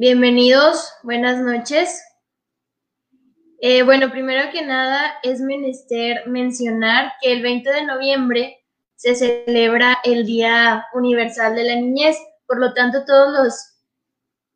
[0.00, 2.02] bienvenidos, buenas noches.
[3.60, 8.64] Eh, bueno, primero que nada es menester mencionar que el 20 de noviembre
[8.96, 12.16] se celebra el Día Universal de la Niñez.
[12.46, 13.30] Por lo tanto, todos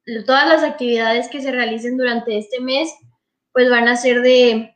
[0.07, 2.91] los, todas las actividades que se realicen durante este mes,
[3.53, 4.75] pues van a ser de,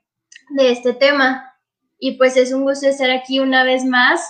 [0.50, 1.50] de este tema.
[1.98, 4.22] Y pues es un gusto estar aquí una vez más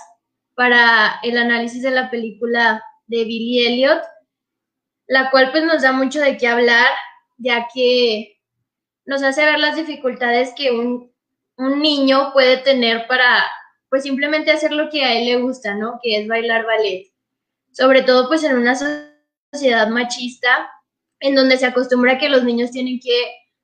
[0.55, 4.01] para el análisis de la película de Billy Elliot,
[5.09, 6.87] la cual pues nos da mucho de qué hablar,
[7.37, 8.39] ya que
[9.05, 11.11] nos hace ver las dificultades que un,
[11.57, 13.43] un niño puede tener para
[13.89, 15.99] pues simplemente hacer lo que a él le gusta, ¿no?
[16.03, 17.11] Que es bailar ballet.
[17.71, 18.75] Sobre todo pues en una
[19.51, 20.69] sociedad machista
[21.19, 23.19] en donde se acostumbra que los niños tienen que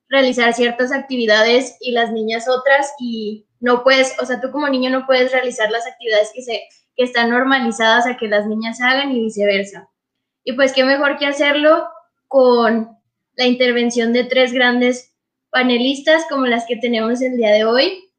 [0.10, 4.90] realizar ciertas actividades y las niñas otras y no puedes, o sea, tú como niño
[4.90, 6.64] no puedes realizar las actividades que, se,
[6.96, 9.92] que están normalizadas a que las niñas hagan y viceversa.
[10.46, 11.90] Y pues qué mejor que hacerlo
[12.28, 12.96] con
[13.36, 15.12] la intervención de tres grandes
[15.50, 18.12] panelistas como las que tenemos el día de hoy.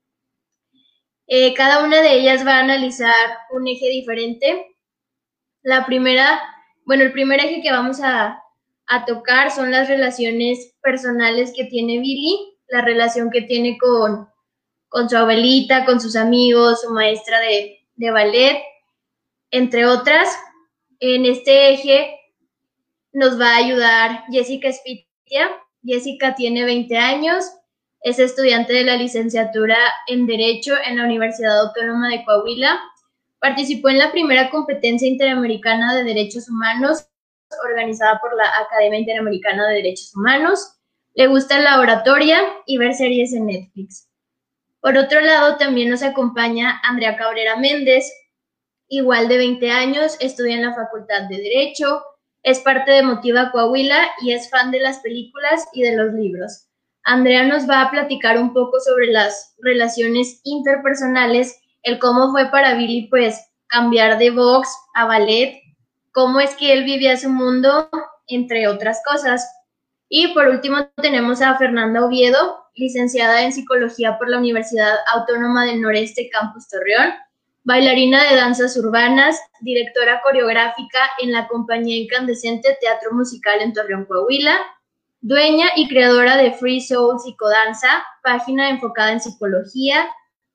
[1.28, 3.14] Eh, cada una de ellas va a analizar
[3.52, 4.76] un eje diferente.
[5.62, 6.40] La primera,
[6.84, 8.42] bueno, el primer eje que vamos a,
[9.06, 14.28] tocar son las relaciones personales que tiene Billy, la relación que tiene con,
[14.88, 18.62] con su abuelita, con sus amigos, su maestra de, de ballet,
[19.50, 20.38] entre otras.
[21.00, 22.15] En este eje
[23.16, 25.48] nos va a ayudar Jessica Spitia.
[25.82, 27.46] Jessica tiene 20 años,
[28.02, 32.78] es estudiante de la licenciatura en Derecho en la Universidad Autónoma de Coahuila.
[33.38, 37.08] Participó en la primera competencia interamericana de derechos humanos
[37.66, 40.74] organizada por la Academia Interamericana de Derechos Humanos.
[41.14, 44.10] Le gusta la oratoria y ver series en Netflix.
[44.80, 48.12] Por otro lado, también nos acompaña Andrea Cabrera Méndez,
[48.88, 52.02] igual de 20 años, estudia en la Facultad de Derecho,
[52.46, 56.68] es parte de Motiva Coahuila y es fan de las películas y de los libros.
[57.02, 62.74] Andrea nos va a platicar un poco sobre las relaciones interpersonales, el cómo fue para
[62.74, 63.36] Billy pues
[63.66, 65.60] cambiar de box a ballet,
[66.12, 67.90] cómo es que él vivía su mundo,
[68.28, 69.44] entre otras cosas.
[70.08, 75.80] Y por último tenemos a Fernanda Oviedo, licenciada en psicología por la Universidad Autónoma del
[75.80, 77.12] Noreste Campus Torreón,
[77.66, 84.56] bailarina de danzas urbanas, directora coreográfica en la compañía incandescente Teatro Musical en Torreón, Coahuila,
[85.20, 90.06] dueña y creadora de Free Soul Psicodanza, página enfocada en psicología,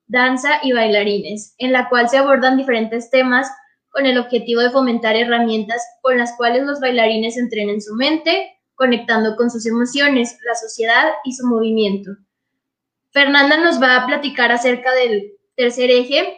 [0.07, 3.51] danza y bailarines, en la cual se abordan diferentes temas
[3.89, 9.35] con el objetivo de fomentar herramientas con las cuales los bailarines entrenen su mente, conectando
[9.35, 12.11] con sus emociones, la sociedad y su movimiento.
[13.09, 16.37] Fernanda nos va a platicar acerca del tercer eje,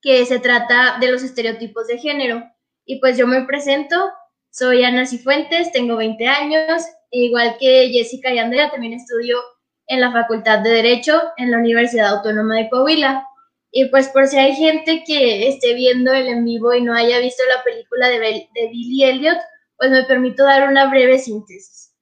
[0.00, 2.42] que se trata de los estereotipos de género.
[2.84, 4.10] Y pues yo me presento,
[4.50, 9.38] soy Ana Cifuentes, tengo 20 años, igual que Jessica y Andrea, también estudio
[9.86, 13.26] en la Facultad de Derecho en la Universidad Autónoma de Coahuila.
[13.70, 17.18] Y pues por si hay gente que esté viendo el en vivo y no haya
[17.18, 19.38] visto la película de, de Billy Elliot,
[19.76, 21.94] pues me permito dar una breve síntesis.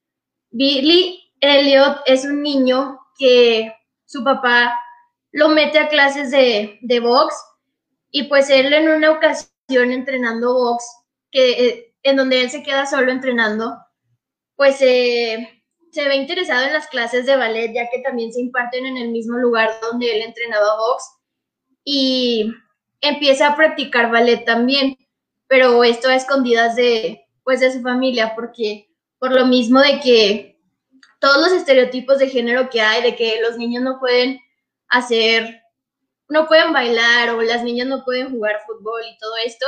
[0.49, 3.73] Billy Elliot es un niño que
[4.05, 4.79] su papá
[5.31, 7.35] lo mete a clases de, de box
[8.11, 10.83] y pues él en una ocasión entrenando box,
[11.31, 13.77] que, eh, en donde él se queda solo entrenando,
[14.55, 15.49] pues se
[15.95, 19.37] ve interesado en las clases de ballet, ya que también se imparten en el mismo
[19.37, 21.03] lugar donde él entrenaba box
[21.83, 22.51] y
[23.01, 24.97] empieza a practicar ballet también,
[25.47, 28.89] pero esto a escondidas de, pues, de su familia, porque
[29.19, 30.59] por lo mismo de que
[31.19, 34.39] todos los estereotipos de género que hay, de que los niños no pueden
[34.89, 35.61] hacer,
[36.29, 39.65] no pueden bailar o las niñas no pueden jugar fútbol y todo esto,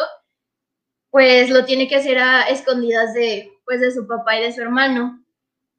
[1.09, 4.61] pues lo tiene que hacer a escondidas de, pues, de su papá y de su
[4.61, 5.23] hermano.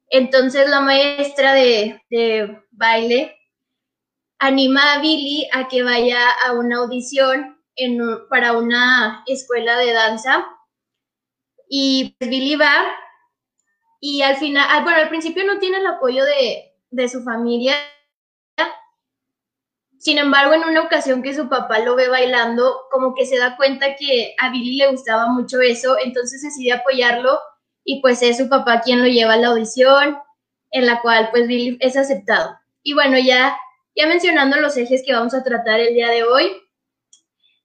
[0.09, 2.01] Entonces la maestra de,
[2.71, 3.37] baile
[4.39, 7.57] anima a Billy a que vaya a una audición
[8.29, 10.45] para una escuela de danza.
[11.69, 12.83] Y pues, Billy va
[14.01, 17.75] y al final, ah, bueno, al principio no tiene el apoyo de, de su familia,
[20.01, 23.55] sin embargo, en una ocasión que su papá lo ve bailando, como que se da
[23.55, 27.39] cuenta que a Billy le gustaba mucho eso, entonces decide apoyarlo
[27.83, 30.17] y pues es su papá quien lo lleva a la audición,
[30.71, 32.57] en la cual pues Billy es aceptado.
[32.81, 33.55] Y bueno, ya,
[33.95, 36.45] ya mencionando los ejes que vamos a tratar el día de hoy,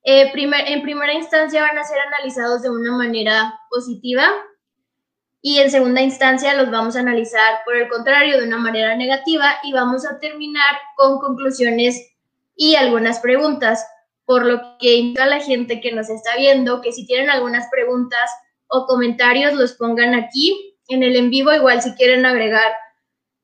[0.05, 4.29] eh, en primera instancia van a ser analizados de una manera positiva
[5.41, 9.55] y en segunda instancia los vamos a analizar por el contrario de una manera negativa
[9.63, 12.13] y vamos a terminar con conclusiones
[12.57, 13.87] y algunas preguntas,
[14.25, 17.69] por lo que invito a la gente que nos está viendo que si tienen algunas
[17.71, 18.31] preguntas
[18.69, 22.75] o comentarios los pongan aquí en el en vivo, igual si quieren agregar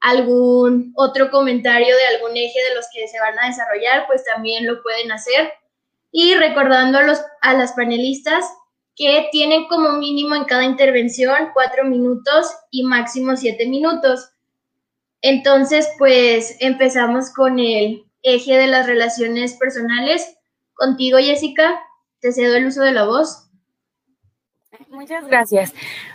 [0.00, 4.66] algún otro comentario de algún eje de los que se van a desarrollar, pues también
[4.66, 5.52] lo pueden hacer.
[6.10, 8.44] Y recordando a, los, a las panelistas
[8.96, 14.30] que tienen como mínimo en cada intervención cuatro minutos y máximo siete minutos.
[15.22, 20.36] Entonces, pues empezamos con el eje de las relaciones personales.
[20.74, 21.80] Contigo, Jessica,
[22.20, 23.48] te cedo el uso de la voz.
[24.88, 25.72] Muchas gracias.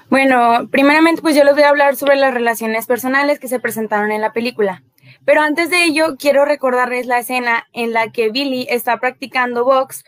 [0.10, 4.12] Bueno, primeramente, pues yo les voy a hablar sobre las relaciones personales que se presentaron
[4.12, 4.84] en la película.
[5.26, 10.04] Pero antes de ello, quiero recordarles la escena en la que Billy está practicando box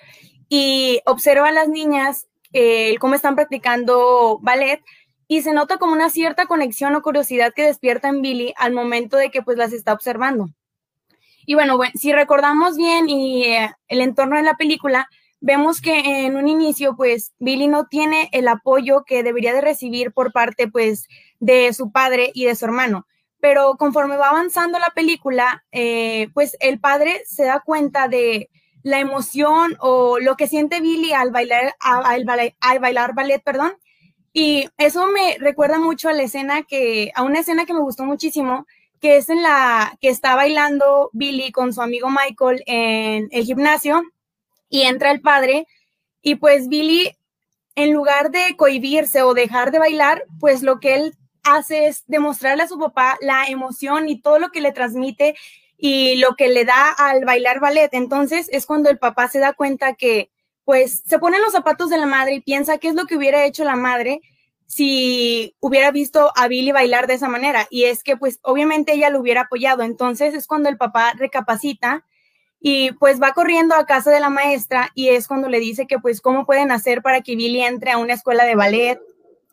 [0.48, 4.81] y observa a las niñas eh, cómo están practicando ballet
[5.28, 9.18] y se nota como una cierta conexión o curiosidad que despierta en Billy al momento
[9.18, 10.50] de que pues las está observando.
[11.50, 15.10] Y bueno, bueno si recordamos bien y eh, el entorno de la película,
[15.42, 20.12] vemos que en un inicio pues Billy no tiene el apoyo que debería de recibir
[20.12, 21.07] por parte pues
[21.40, 23.07] de su padre y de su hermano.
[23.40, 28.51] Pero conforme va avanzando la película, eh, pues el padre se da cuenta de,
[28.84, 32.25] la emoción o lo que siente Billy al bailar, al,
[32.80, 33.74] bailar ballet, perdón.
[34.34, 38.04] Y eso me recuerda mucho a la escena que, a una escena que me gustó
[38.06, 38.68] muchísimo,
[39.00, 44.04] que es en la que está bailando Billy con su amigo Michael en el gimnasio
[44.69, 45.68] y entra el padre
[46.22, 47.16] y pues Billy,
[47.75, 51.13] en lugar de cohibirse o dejar de bailar, pues lo que él
[51.44, 55.36] hace es demostrarle a su papá la emoción y todo lo que le transmite
[55.78, 57.90] y lo que le da al bailar ballet.
[57.94, 60.30] Entonces es cuando el papá se da cuenta que
[60.66, 63.46] pues se pone los zapatos de la madre y piensa qué es lo que hubiera
[63.46, 64.22] hecho la madre
[64.69, 67.66] si hubiera visto a Billy bailar de esa manera.
[67.71, 69.81] Y es que pues obviamente ella lo hubiera apoyado.
[69.81, 72.06] Entonces es cuando el papá recapacita
[72.62, 75.98] y pues va corriendo a casa de la maestra y es cuando le dice que
[75.98, 79.00] pues cómo pueden hacer para que Billy entre a una escuela de ballet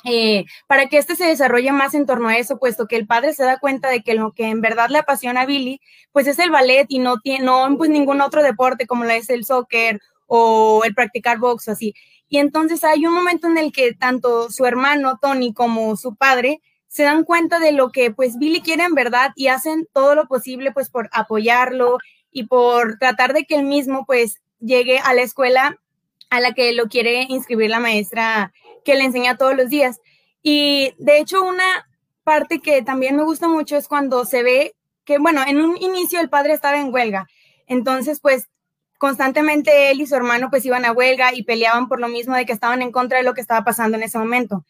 [0.05, 3.33] eh, para que este se desarrolle más en torno a eso, puesto que el padre
[3.33, 5.81] se da cuenta de que lo que en verdad le apasiona a Billy,
[6.13, 9.31] pues es el ballet y no tiene, no pues ningún otro deporte como lo es
[9.31, 11.95] el soccer o el practicar box o así.
[12.29, 16.61] Y entonces hay un momento en el que tanto su hermano Tony como su padre
[16.89, 20.27] se dan cuenta de lo que pues Billy quiere en verdad y hacen todo lo
[20.27, 21.99] posible pues por apoyarlo
[22.31, 25.79] y por tratar de que él mismo pues llegue a la escuela
[26.31, 28.53] a la que lo quiere inscribir la maestra
[28.85, 30.01] que le enseña todos los días.
[30.43, 31.87] Y de hecho, una
[32.25, 34.75] parte que también me gusta mucho es cuando se ve
[35.05, 37.27] que, bueno, en un inicio el padre estaba en huelga.
[37.67, 38.49] Entonces, pues
[38.99, 42.47] constantemente él y su hermano pues iban a huelga y peleaban por lo mismo de
[42.47, 44.65] que estaban en contra de lo que estaba pasando en ese momento.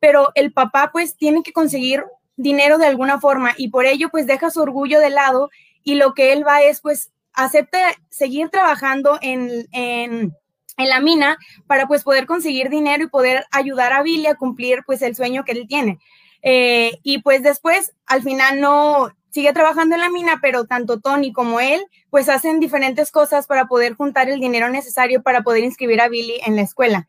[0.00, 2.04] Pero el papá pues tiene que conseguir
[2.36, 5.50] dinero de alguna forma y por ello pues deja su orgullo de lado
[5.82, 7.78] y lo que él va es pues acepta
[8.08, 10.34] seguir trabajando en, en
[10.76, 14.82] en la mina para pues poder conseguir dinero y poder ayudar a Billy a cumplir
[14.86, 15.98] pues el sueño que él tiene.
[16.42, 21.30] Eh, y pues después al final no sigue trabajando en la mina, pero tanto Tony
[21.30, 26.00] como él pues hacen diferentes cosas para poder juntar el dinero necesario para poder inscribir
[26.00, 27.06] a Billy en la escuela.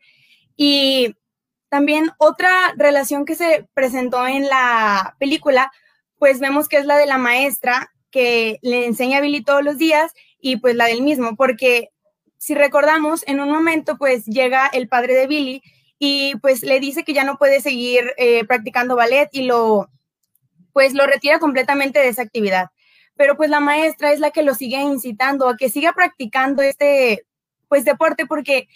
[0.54, 1.16] Y
[1.70, 5.72] también otra relación que se presentó en la película,
[6.18, 9.78] pues vemos que es la de la maestra que le enseña a Billy todos los
[9.78, 11.92] días y pues la del mismo, porque
[12.36, 15.62] si recordamos, en un momento pues llega el padre de Billy
[15.98, 19.88] y pues le dice que ya no puede seguir eh, practicando ballet y lo
[20.78, 22.66] pues lo retira completamente de esa actividad.
[23.16, 27.26] Pero pues la maestra es la que lo sigue incitando a que siga practicando este
[27.66, 28.68] pues deporte porque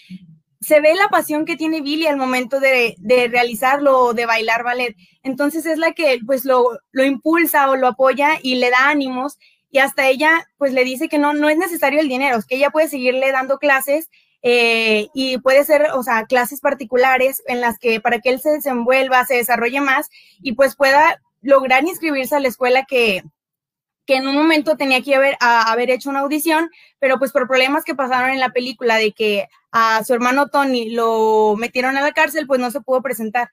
[0.60, 4.64] se ve la pasión que tiene Billy al momento de, de realizarlo o de bailar
[4.64, 4.96] ballet.
[5.22, 9.38] Entonces es la que pues lo, lo impulsa o lo apoya y le da ánimos
[9.70, 12.70] y hasta ella pues le dice que no, no es necesario el dinero, que ella
[12.70, 14.10] puede seguirle dando clases
[14.42, 18.50] eh, y puede ser, o sea, clases particulares en las que para que él se
[18.50, 20.08] desenvuelva, se desarrolle más
[20.42, 23.22] y pues pueda lograr inscribirse a la escuela que,
[24.06, 27.84] que en un momento tenía que haber, haber hecho una audición, pero pues por problemas
[27.84, 32.12] que pasaron en la película de que a su hermano Tony lo metieron a la
[32.12, 33.50] cárcel, pues no se pudo presentar.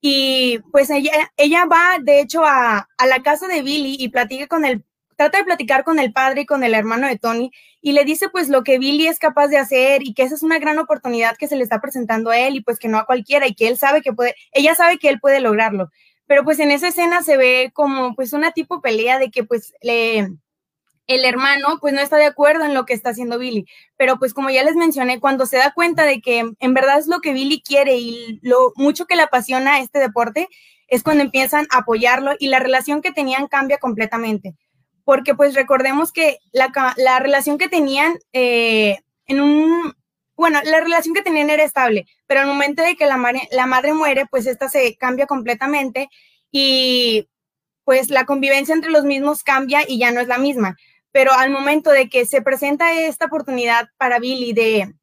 [0.00, 4.46] Y pues ella, ella va, de hecho, a, a la casa de Billy y platica
[4.48, 4.84] con el
[5.16, 8.28] trata de platicar con el padre y con el hermano de Tony y le dice
[8.28, 11.36] pues lo que Billy es capaz de hacer y que esa es una gran oportunidad
[11.36, 13.68] que se le está presentando a él y pues que no a cualquiera y que
[13.68, 15.90] él sabe que puede, ella sabe que él puede lograrlo.
[16.26, 19.74] Pero pues en esa escena se ve como pues una tipo pelea de que pues
[19.82, 20.28] le,
[21.06, 23.66] el hermano pues no está de acuerdo en lo que está haciendo Billy.
[23.96, 27.06] Pero pues como ya les mencioné, cuando se da cuenta de que en verdad es
[27.06, 30.48] lo que Billy quiere y lo mucho que le apasiona este deporte,
[30.88, 34.54] es cuando empiezan a apoyarlo y la relación que tenían cambia completamente.
[35.04, 39.94] Porque pues recordemos que la, la relación que tenían eh, en un,
[40.36, 43.66] bueno, la relación que tenían era estable, pero al momento de que la, madre, la
[43.94, 46.08] muere, pues esta se cambia completamente
[46.50, 47.28] y
[47.84, 50.76] pues la convivencia entre los mismos cambia y ya no es la misma.
[51.10, 54.94] Pero al momento de que se presenta esta oportunidad para Billy de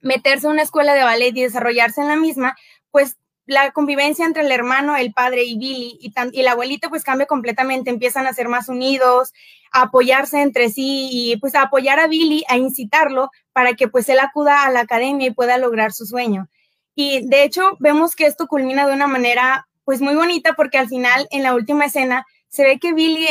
[0.00, 2.56] meterse a una escuela de ballet y desarrollarse en la misma,
[2.90, 3.16] pues
[3.46, 7.26] la convivencia entre el hermano, el padre y Billy y, y el abuelito pues cambia
[7.26, 9.32] completamente, empiezan a ser más unidos,
[9.72, 14.08] a apoyarse entre sí y pues a apoyar a Billy, a incitarlo para que pues
[14.08, 16.48] él acuda a la academia y pueda lograr su sueño.
[16.94, 20.86] Y de hecho vemos que esto culmina de una manera pues muy bonita porque al
[20.86, 23.26] final en la última escena se ve que Billy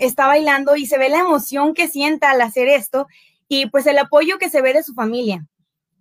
[0.00, 3.06] está bailando y se ve la emoción que sienta al hacer esto
[3.48, 5.46] y pues el apoyo que se ve de su familia.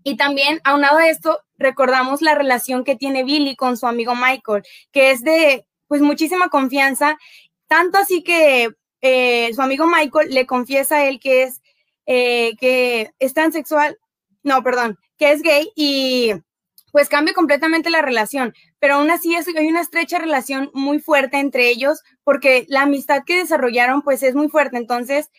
[0.04, 4.64] Y también, aunado a esto, recordamos la relación que tiene Billy con su amigo Michael,
[4.94, 7.18] que es de pues muchísima confianza,
[7.68, 8.70] tanto así que
[9.02, 11.62] eh, su amigo Michael le confiesa a él que es,
[12.06, 13.98] eh, que es transexual,
[14.44, 16.34] no, perdón, que es gay y
[16.92, 21.68] pues cambia completamente la relación, pero aún así hay una estrecha relación muy fuerte entre
[21.68, 25.30] ellos porque la amistad que desarrollaron pues es muy fuerte, entonces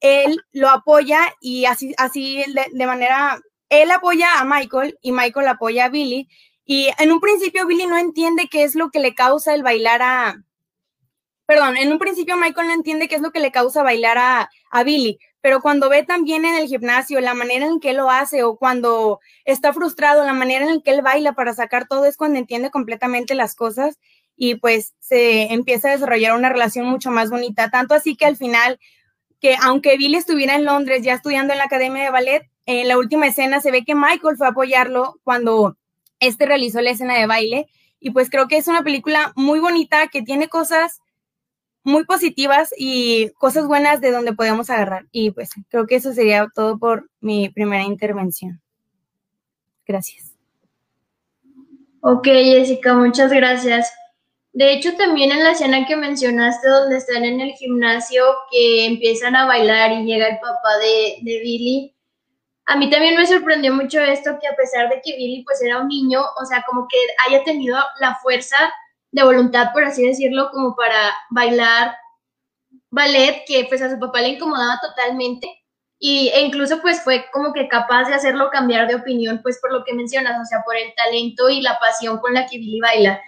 [0.00, 3.40] él lo apoya y así, así de, manera,
[3.70, 6.28] él apoya a Michael y Michael apoya a Billy
[6.66, 10.02] y en un principio Billy no entiende qué es lo que le causa el bailar
[10.02, 10.44] a,
[11.46, 14.50] perdón, en un principio Michael no entiende qué es lo que le causa bailar a,
[14.84, 18.56] Billy, pero cuando ve también en el gimnasio la manera en que lo hace o
[18.56, 22.70] cuando está frustrado, la manera en que él baila para sacar todo es cuando entiende
[22.70, 23.98] completamente las cosas
[24.36, 28.36] y pues se empieza a desarrollar una relación mucho más bonita, tanto así que al
[28.36, 28.78] final,
[29.40, 32.98] que aunque Billy estuviera en Londres ya estudiando en la Academia de Ballet, en la
[32.98, 35.78] última escena se ve que Michael fue a apoyarlo cuando
[36.20, 37.66] este realizó la escena de baile
[37.98, 41.00] y pues creo que es una película muy bonita que tiene cosas
[41.86, 45.06] muy positivas y cosas buenas de donde podemos agarrar.
[45.12, 48.60] Y pues creo que eso sería todo por mi primera intervención.
[49.86, 50.32] Gracias.
[52.00, 53.92] Ok, Jessica, muchas gracias.
[54.52, 59.36] De hecho, también en la escena que mencionaste, donde están en el gimnasio, que empiezan
[59.36, 61.94] a bailar y llega el papá de, de Billy,
[62.66, 65.80] a mí también me sorprendió mucho esto, que a pesar de que Billy pues era
[65.80, 66.96] un niño, o sea, como que
[67.28, 68.56] haya tenido la fuerza
[69.16, 71.96] de voluntad, por así decirlo, como para bailar
[72.90, 75.48] ballet, que pues a su papá le incomodaba totalmente.
[75.98, 79.72] Y, e incluso pues fue como que capaz de hacerlo cambiar de opinión, pues por
[79.72, 82.78] lo que mencionas, o sea, por el talento y la pasión con la que Billy
[82.80, 83.18] baila.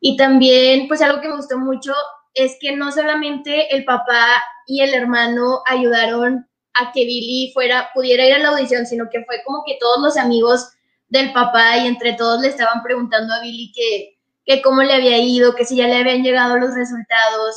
[0.00, 1.92] Y también pues algo que me gustó mucho
[2.32, 4.26] es que no solamente el papá
[4.66, 9.22] y el hermano ayudaron a que Billy fuera, pudiera ir a la audición, sino que
[9.26, 10.70] fue como que todos los amigos
[11.08, 14.13] del papá y entre todos le estaban preguntando a Billy que,
[14.44, 17.56] que cómo le había ido, que si ya le habían llegado los resultados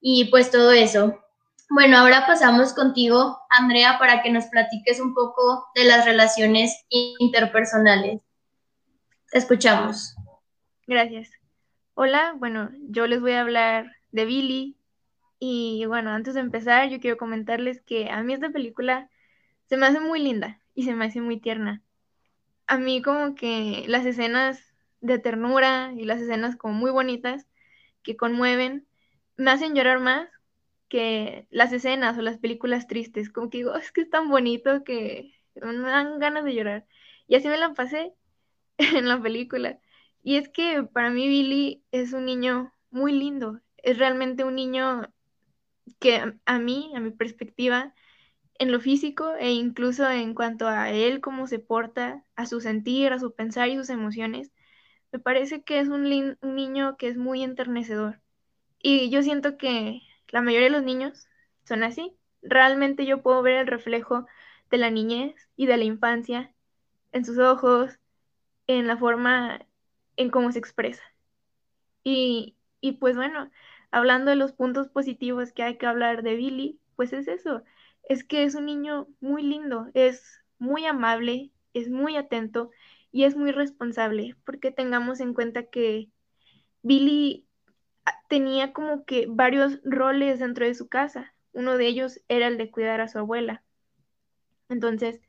[0.00, 1.18] y pues todo eso.
[1.68, 8.20] Bueno, ahora pasamos contigo, Andrea, para que nos platiques un poco de las relaciones interpersonales.
[9.30, 10.14] Te escuchamos.
[10.86, 11.30] Gracias.
[11.94, 14.76] Hola, bueno, yo les voy a hablar de Billy.
[15.38, 19.10] Y bueno, antes de empezar, yo quiero comentarles que a mí esta película
[19.64, 21.82] se me hace muy linda y se me hace muy tierna.
[22.68, 24.65] A mí como que las escenas
[25.06, 27.46] de ternura y las escenas como muy bonitas
[28.02, 28.86] que conmueven,
[29.36, 30.28] me hacen llorar más
[30.88, 33.30] que las escenas o las películas tristes.
[33.30, 36.86] Como que digo, es que es tan bonito que me dan ganas de llorar.
[37.28, 38.14] Y así me la pasé
[38.78, 39.80] en la película.
[40.22, 43.60] Y es que para mí Billy es un niño muy lindo.
[43.78, 45.12] Es realmente un niño
[46.00, 47.94] que a mí, a mi perspectiva,
[48.58, 53.12] en lo físico e incluso en cuanto a él, cómo se porta, a su sentir,
[53.12, 54.52] a su pensar y sus emociones,
[55.12, 56.04] me parece que es un,
[56.42, 58.20] niño que es muy enternecedor.
[58.80, 61.28] Y yo siento que la mayoría de los niños
[61.64, 62.16] son así.
[62.42, 64.26] Realmente yo puedo ver el reflejo
[64.70, 66.52] de la niñez y de la infancia
[67.12, 67.98] en sus ojos,
[68.66, 69.66] en la forma
[70.16, 71.02] en cómo se expresa.
[72.04, 73.50] Y, y pues bueno,
[73.90, 77.62] hablando de los puntos positivos que hay que hablar de Billy, pues es eso,
[78.08, 82.70] es que es un niño muy lindo, es muy amable, es muy atento
[83.12, 86.10] y es muy responsable porque tengamos en cuenta que
[86.82, 87.46] Billy
[88.04, 91.34] ah, tenía como que varios roles dentro de su casa.
[91.52, 93.64] uno de ellos era el de cuidar a su abuela.
[94.68, 95.20] Entonces,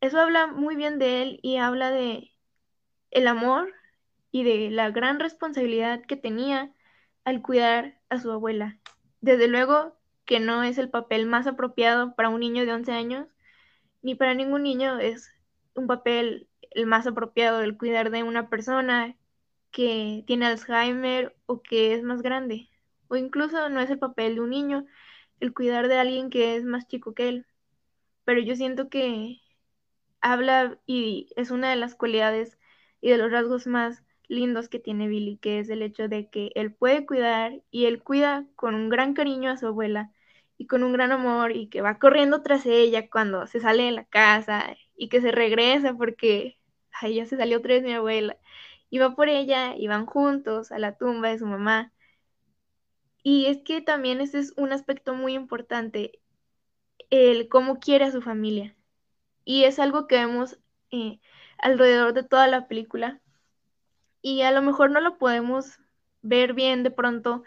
[0.00, 2.32] eso habla muy bien de él y habla de
[3.10, 3.72] el amor
[4.30, 6.72] y de la gran responsabilidad que tenía
[7.24, 8.78] al cuidar a su abuela.
[9.20, 13.26] Desde luego que no es el papel más apropiado para un niño de 11 años,
[14.02, 15.32] ni para ningún niño es
[15.74, 19.16] un papel el más apropiado el cuidar de una persona
[19.70, 22.68] que tiene Alzheimer o que es más grande.
[23.08, 24.86] O incluso no es el papel de un niño
[25.40, 27.46] el cuidar de alguien que es más chico que él.
[28.24, 29.40] Pero yo siento que
[30.20, 32.58] habla y es una de las cualidades
[33.00, 36.50] y de los rasgos más lindos que tiene Billy, que es el hecho de que
[36.54, 40.12] él puede cuidar y él cuida con un gran cariño a su abuela
[40.58, 43.92] y con un gran amor y que va corriendo tras ella cuando se sale de
[43.92, 46.58] la casa y que se regresa porque
[47.00, 48.36] ay, ya se salió otra vez mi abuela
[48.90, 51.92] y va por ella y van juntos a la tumba de su mamá.
[53.22, 56.20] Y es que también ese es un aspecto muy importante,
[57.10, 58.76] el cómo quiere a su familia.
[59.44, 60.58] Y es algo que vemos
[60.90, 61.20] eh,
[61.58, 63.20] alrededor de toda la película.
[64.22, 65.78] Y a lo mejor no lo podemos
[66.22, 67.44] ver bien de pronto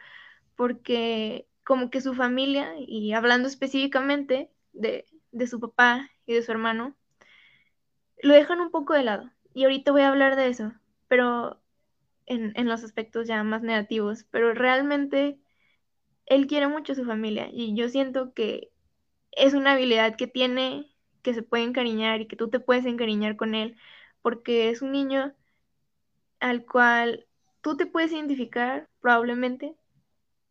[0.56, 6.52] porque como que su familia, y hablando específicamente de, de su papá y de su
[6.52, 6.96] hermano,
[8.22, 9.32] lo dejan un poco de lado.
[9.54, 10.74] Y ahorita voy a hablar de eso,
[11.08, 11.62] pero
[12.26, 14.26] en, en los aspectos ya más negativos.
[14.32, 15.40] Pero realmente
[16.26, 18.72] él quiere mucho a su familia y yo siento que
[19.32, 23.36] es una habilidad que tiene que se puede encariñar y que tú te puedes encariñar
[23.36, 23.76] con él
[24.22, 25.34] porque es un niño
[26.40, 27.28] al cual
[27.62, 29.76] tú te puedes identificar probablemente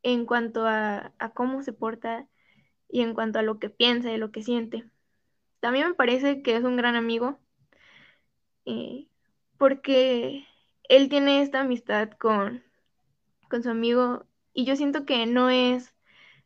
[0.03, 2.27] en cuanto a, cómo se porta
[2.89, 4.85] y en cuanto a lo que piensa y lo que siente.
[5.61, 7.39] También me parece que es un gran amigo
[8.71, 9.09] eh,
[9.59, 10.47] porque
[10.89, 12.63] él tiene esta amistad con,
[13.49, 14.25] con su amigo
[14.55, 15.95] y yo siento que no es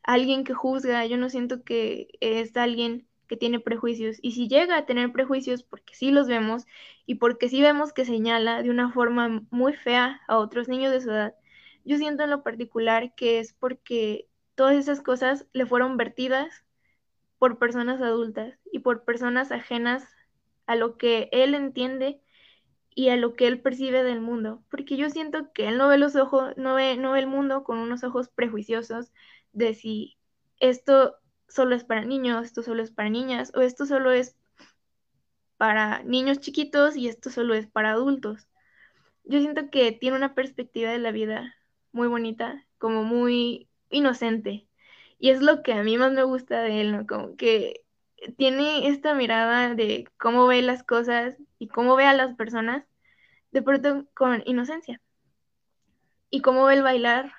[0.02, 4.18] alguien que juzga, yo no siento que es alguien que tiene prejuicios.
[4.22, 6.66] Y si llega a tener prejuicios, porque sí los vemos
[7.06, 11.00] y porque sí vemos que señala de una forma muy fea a otros niños de
[11.00, 11.34] su edad,
[11.84, 16.64] yo siento en lo particular que es porque todas esas cosas le fueron vertidas
[17.38, 20.06] por personas adultas y por personas ajenas
[20.66, 22.20] a lo que él entiende
[22.94, 25.98] y a lo que él percibe del mundo, porque yo siento que él no ve
[25.98, 29.12] los ojos, no ve, no ve el mundo con unos ojos prejuiciosos
[29.52, 30.16] de si
[30.60, 31.16] esto
[31.48, 34.36] solo es para niños, esto solo es para niñas, o esto solo es
[35.56, 38.48] para niños chiquitos y esto solo es para adultos.
[39.24, 41.54] Yo siento que tiene una perspectiva de la vida
[41.92, 44.68] muy bonita, como muy inocente.
[45.18, 47.06] Y es lo que a mí más me gusta de él, ¿no?
[47.06, 47.83] Como que
[48.36, 52.84] tiene esta mirada de cómo ve las cosas y cómo ve a las personas,
[53.52, 55.00] de pronto con inocencia.
[56.30, 57.32] Y cómo ve el bailar,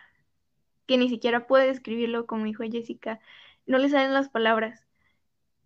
[0.88, 3.20] que ni siquiera puede describirlo, como dijo Jessica,
[3.66, 4.84] no le salen las palabras.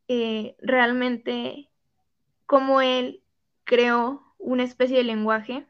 [0.07, 1.69] Eh, realmente,
[2.45, 3.21] cómo él
[3.63, 5.67] creó una especie de lenguaje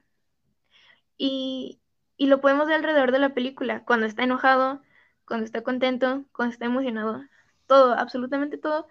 [1.18, 1.82] y,
[2.18, 4.82] y lo podemos ver alrededor de la película, cuando está enojado,
[5.26, 7.22] cuando está contento, cuando está emocionado,
[7.68, 8.88] todo, absolutamente todo,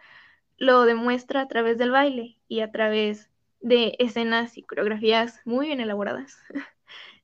[0.59, 5.81] lo demuestra a través del baile y a través de escenas y coreografías muy bien
[5.81, 6.37] elaboradas,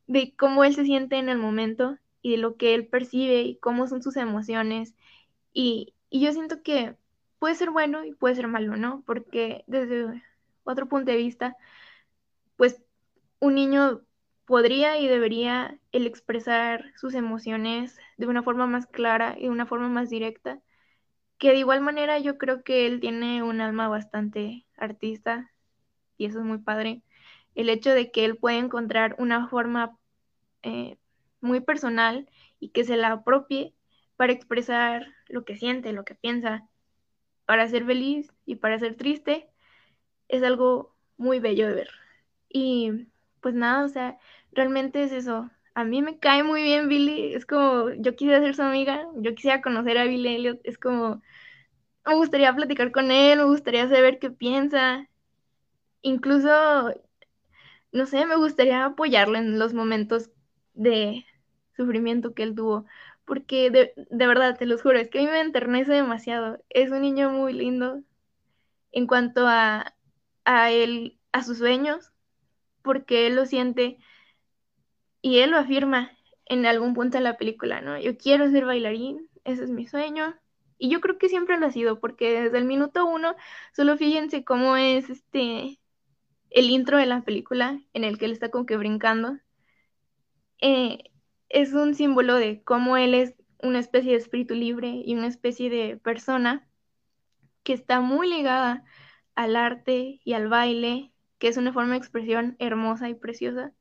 [0.07, 3.57] de cómo él se siente en el momento y de lo que él percibe y
[3.57, 4.95] cómo son sus emociones.
[5.53, 6.97] Y, y yo siento que
[7.39, 9.03] puede ser bueno y puede ser malo, ¿no?
[9.07, 10.23] Porque desde
[10.65, 11.57] otro punto de vista,
[12.57, 12.81] pues
[13.41, 14.01] un niño
[14.47, 19.67] podría y debería el expresar sus emociones de una forma más clara y de una
[19.67, 20.61] forma más directa
[21.39, 25.51] que de igual manera yo creo que él tiene un alma bastante artista
[26.17, 27.03] y eso es muy padre.
[27.55, 29.99] El hecho de que él puede encontrar una forma
[30.63, 30.99] eh,
[31.41, 32.29] muy personal
[32.61, 33.75] y que se la apropie
[34.17, 36.69] para expresar lo que siente, lo que piensa,
[37.47, 39.49] para ser feliz y para ser triste,
[40.29, 41.91] es algo muy bello de ver.
[42.49, 43.09] Y
[43.41, 44.19] pues nada, o sea,
[44.53, 45.51] realmente es eso.
[45.75, 49.35] A mí me cae muy bien Billy, es como, yo quisiera ser su amiga, yo
[49.35, 51.21] quisiera conocer a Billy Elliot, es como,
[52.07, 55.09] me gustaría platicar con él, me gustaría saber qué piensa.
[56.03, 56.51] Incluso,
[57.93, 60.31] no sé, me gustaría apoyarlo en los momentos
[60.75, 61.25] de
[61.77, 62.87] sufrimiento que él tuvo.
[63.25, 63.95] Porque de,
[64.27, 66.59] verdad, te lo juro, es que a mí me enternece demasiado.
[66.71, 68.03] Es un niño muy lindo
[68.93, 69.95] en cuanto a,
[70.45, 72.13] a él, a sus sueños,
[72.83, 73.99] porque él lo siente
[75.25, 76.13] y él lo afirma
[76.45, 77.99] en algún punto de la película, ¿no?
[77.99, 80.35] Yo quiero ser bailarín, ese es mi sueño,
[80.77, 83.35] y yo creo que siempre lo ha sido, porque desde el minuto uno,
[83.73, 85.81] solo fíjense cómo es este
[86.51, 89.39] el intro de la película, en el que él está como que brincando.
[90.61, 91.11] Eh,
[91.49, 95.71] es un símbolo de cómo él es una especie de espíritu libre y una especie
[95.71, 96.69] de persona
[97.63, 98.85] que está muy ligada
[99.37, 103.73] al arte y al baile, que es una forma de expresión hermosa y preciosa.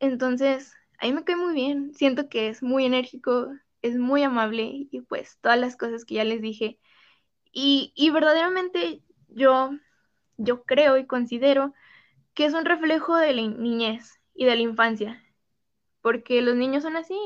[0.00, 3.48] Entonces, a mí me cae muy bien, siento que es muy enérgico,
[3.82, 6.80] es muy amable y pues todas las cosas que ya les dije.
[7.52, 9.70] Y, y verdaderamente yo,
[10.38, 11.74] yo creo y considero
[12.34, 15.22] que es un reflejo de la niñez y de la infancia,
[16.02, 17.18] porque los niños son así,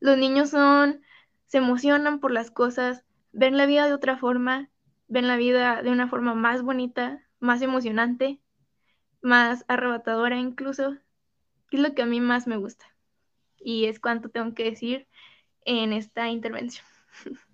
[0.00, 1.02] los niños son,
[1.46, 4.70] se emocionan por las cosas, ven la vida de otra forma,
[5.08, 8.40] ven la vida de una forma más bonita, más emocionante,
[9.22, 10.96] más arrebatadora incluso,
[11.70, 12.86] es lo que a mí más me gusta.
[13.58, 15.08] Y es cuanto tengo que decir
[15.64, 16.84] en esta intervención.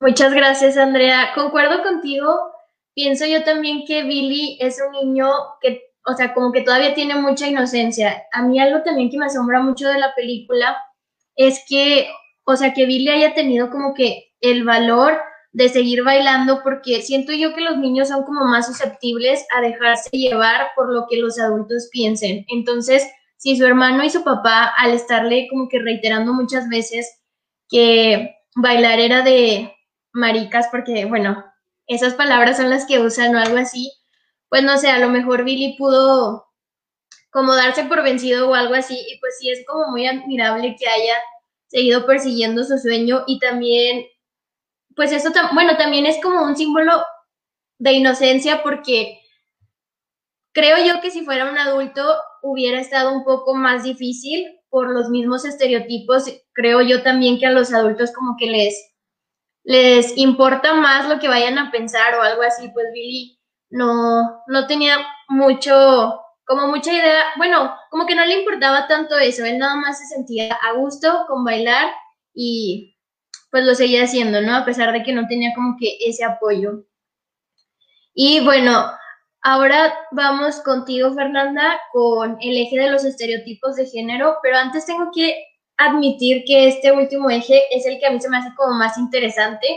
[0.00, 1.32] Muchas gracias, Andrea.
[1.34, 2.52] Concuerdo contigo.
[2.94, 5.30] Pienso yo también que Billy es un niño
[5.60, 8.24] que, o sea, como que todavía tiene mucha inocencia.
[8.32, 10.76] A mí algo también que me asombra mucho de la película
[11.36, 12.10] es que,
[12.44, 15.18] o sea, que Billy haya tenido como que el valor
[15.54, 20.10] de seguir bailando porque siento yo que los niños son como más susceptibles a dejarse
[20.10, 22.44] llevar por lo que los adultos piensen.
[22.48, 27.08] Entonces, si su hermano y su papá, al estarle como que reiterando muchas veces
[27.68, 29.72] que bailar era de
[30.12, 31.44] maricas, porque bueno,
[31.86, 33.92] esas palabras son las que usan o algo así,
[34.48, 36.46] pues no sé, a lo mejor Billy pudo
[37.30, 40.88] como darse por vencido o algo así, y pues sí es como muy admirable que
[40.88, 41.14] haya
[41.68, 44.04] seguido persiguiendo su sueño y también
[44.96, 47.04] pues eso, bueno, también es como un símbolo
[47.78, 49.20] de inocencia porque
[50.52, 52.02] creo yo que si fuera un adulto
[52.42, 56.24] hubiera estado un poco más difícil por los mismos estereotipos.
[56.52, 58.92] Creo yo también que a los adultos como que les,
[59.64, 62.68] les importa más lo que vayan a pensar o algo así.
[62.74, 63.38] Pues Billy
[63.70, 69.44] no, no tenía mucho, como mucha idea, bueno, como que no le importaba tanto eso.
[69.44, 71.92] Él nada más se sentía a gusto con bailar
[72.34, 72.93] y
[73.54, 74.56] pues lo seguía haciendo, ¿no?
[74.56, 76.86] A pesar de que no tenía como que ese apoyo.
[78.12, 78.84] Y bueno,
[79.42, 85.08] ahora vamos contigo, Fernanda, con el eje de los estereotipos de género, pero antes tengo
[85.14, 88.74] que admitir que este último eje es el que a mí se me hace como
[88.74, 89.68] más interesante,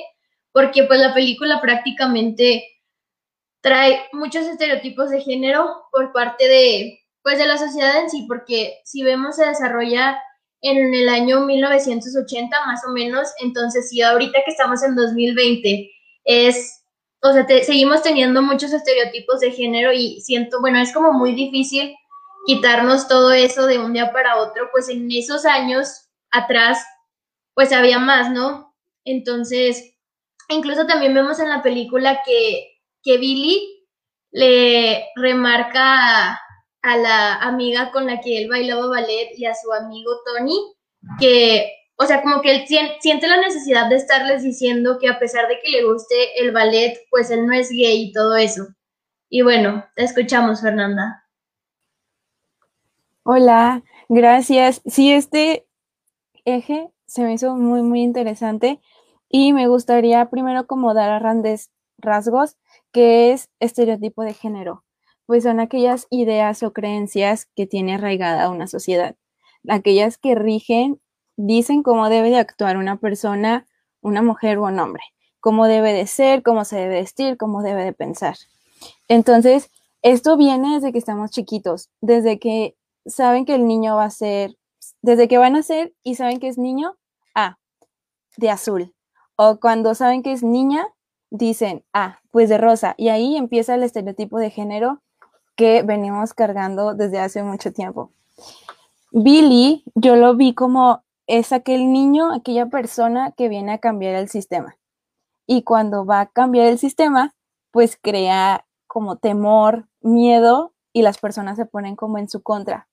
[0.51, 2.67] porque pues la película prácticamente
[3.61, 8.79] trae muchos estereotipos de género por parte de pues de la sociedad en sí, porque
[8.85, 10.19] si vemos se desarrolla
[10.61, 15.91] en el año 1980 más o menos, entonces sí, ahorita que estamos en 2020,
[16.25, 16.83] es,
[17.21, 21.95] o sea, seguimos teniendo muchos estereotipos de género y siento, bueno, es como muy difícil
[22.45, 26.83] quitarnos todo eso de un día para otro, pues en esos años atrás,
[27.53, 28.73] pues había más, ¿no?
[29.03, 29.95] Entonces,
[30.49, 33.85] incluso también vemos en la película que, que Billy
[34.31, 36.39] le remarca
[36.87, 40.57] a la amiga con la que él bailaba ballet y a su amigo Tony,
[41.19, 42.65] que, o sea, como que él
[43.01, 46.97] siente la necesidad de estarles diciendo que a pesar de que le guste el ballet,
[47.11, 48.67] pues él no es gay y todo eso.
[49.29, 51.25] Y bueno, te escuchamos, Fernanda.
[53.23, 54.81] Hola, gracias.
[54.85, 55.67] Sí, este
[56.45, 58.79] eje se me hizo muy, muy interesante
[59.27, 62.55] y me gustaría primero como dar a grandes rasgos
[62.93, 64.86] que es estereotipo de género
[65.27, 69.15] pues son aquellas ideas o creencias que tiene arraigada una sociedad,
[69.67, 70.99] aquellas que rigen,
[71.35, 73.67] dicen cómo debe de actuar una persona,
[74.01, 75.03] una mujer o un hombre,
[75.39, 78.37] cómo debe de ser, cómo se debe vestir, cómo debe de pensar.
[79.09, 79.69] Entonces,
[80.01, 84.57] esto viene desde que estamos chiquitos, desde que saben que el niño va a ser,
[85.01, 86.95] desde que van a ser y saben que es niño,
[87.35, 87.57] ah,
[88.37, 88.95] de azul.
[89.35, 90.87] O cuando saben que es niña,
[91.29, 92.95] dicen, ah, pues de rosa.
[92.97, 95.01] Y ahí empieza el estereotipo de género
[95.57, 98.11] que venimos cargando desde hace mucho tiempo.
[99.11, 104.29] Billy, yo lo vi como es aquel niño, aquella persona que viene a cambiar el
[104.29, 104.77] sistema.
[105.45, 107.35] Y cuando va a cambiar el sistema,
[107.71, 112.87] pues crea como temor, miedo y las personas se ponen como en su contra.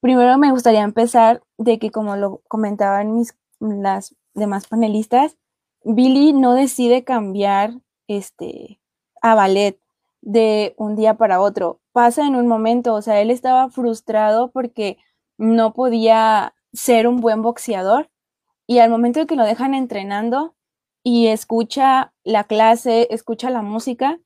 [0.00, 5.36] Primero me gustaría empezar de que como lo comentaban mis las demás panelistas,
[5.84, 8.80] Billy no decide cambiar este
[9.22, 9.78] a ballet
[10.24, 11.80] de un día para otro.
[11.92, 14.96] Pasa en un momento, o sea, él estaba frustrado porque
[15.36, 18.10] no podía ser un buen boxeador
[18.66, 20.56] y al momento que lo dejan entrenando
[21.02, 24.18] y escucha la clase, escucha la música,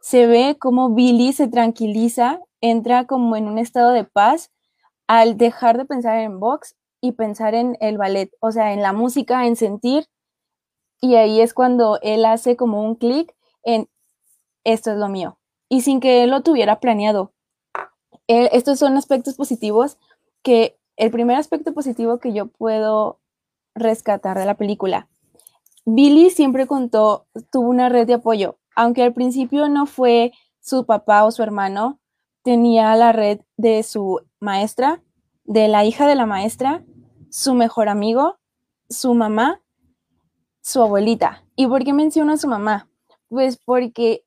[0.00, 4.52] se ve como Billy se tranquiliza, entra como en un estado de paz
[5.08, 8.92] al dejar de pensar en box y pensar en el ballet, o sea, en la
[8.92, 10.06] música, en sentir.
[11.00, 13.34] Y ahí es cuando él hace como un clic
[13.64, 13.88] en
[14.64, 15.39] esto es lo mío
[15.70, 17.32] y sin que él lo tuviera planeado.
[18.26, 19.96] estos son aspectos positivos
[20.42, 23.18] que el primer aspecto positivo que yo puedo
[23.74, 25.08] rescatar de la película.
[25.86, 31.24] Billy siempre contó, tuvo una red de apoyo, aunque al principio no fue su papá
[31.24, 32.00] o su hermano,
[32.42, 35.02] tenía la red de su maestra,
[35.44, 36.84] de la hija de la maestra,
[37.30, 38.38] su mejor amigo,
[38.88, 39.62] su mamá,
[40.60, 41.44] su abuelita.
[41.56, 42.88] ¿Y por qué menciono a su mamá?
[43.28, 44.24] Pues porque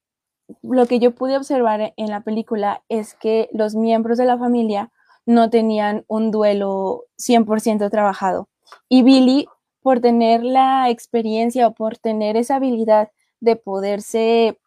[0.61, 4.91] lo que yo pude observar en la película es que los miembros de la familia
[5.25, 8.49] no tenían un duelo 100% trabajado.
[8.89, 9.47] Y Billy,
[9.81, 14.59] por tener la experiencia o por tener esa habilidad de poderse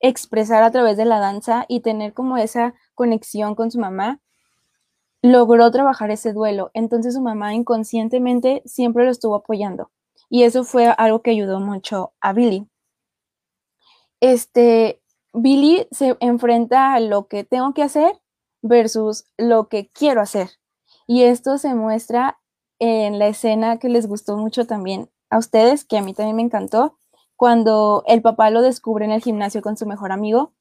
[0.00, 4.20] expresar a través de la danza y tener como esa conexión con su mamá,
[5.22, 6.70] logró trabajar ese duelo.
[6.74, 9.90] Entonces su mamá inconscientemente siempre lo estuvo apoyando.
[10.28, 12.68] Y eso fue algo que ayudó mucho a Billy.
[14.20, 15.00] Este,
[15.38, 18.20] Billy se enfrenta a lo que tengo que hacer
[18.62, 20.50] versus lo que quiero hacer.
[21.06, 22.40] Y esto se muestra
[22.78, 26.42] en la escena que les gustó mucho también a ustedes, que a mí también me
[26.42, 26.96] encantó,
[27.36, 30.54] cuando el papá lo descubre en el gimnasio con su mejor amigo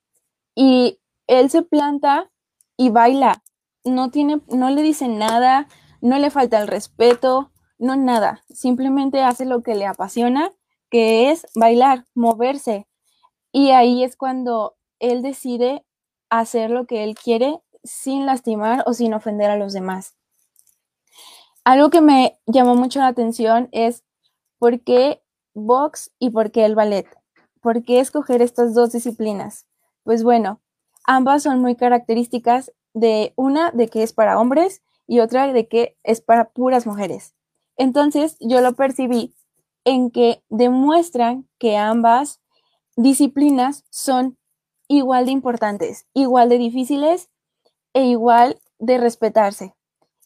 [0.56, 2.30] y él se planta
[2.76, 3.44] y baila.
[3.86, 5.68] No tiene, no le dice nada,
[6.02, 8.44] no le falta el respeto, no nada.
[8.50, 10.52] Simplemente hace lo que le apasiona,
[10.90, 12.88] que es bailar, moverse.
[13.58, 15.86] Y ahí es cuando él decide
[16.30, 20.18] hacer lo que él quiere sin lastimar o sin ofender a los demás.
[21.64, 24.04] Algo que me llamó mucho la atención es
[24.60, 27.08] por qué box y por qué el ballet.
[27.62, 29.66] ¿Por qué escoger estas dos disciplinas?
[30.04, 30.60] Pues bueno,
[31.06, 35.98] ambas son muy características de una de que es para hombres y otra de que
[36.04, 37.34] es para puras mujeres.
[37.78, 39.34] Entonces yo lo percibí
[39.86, 42.42] en que demuestran que ambas
[42.96, 44.38] disciplinas son
[44.88, 47.30] igual de importantes, igual de difíciles
[47.94, 49.76] e igual de respetarse.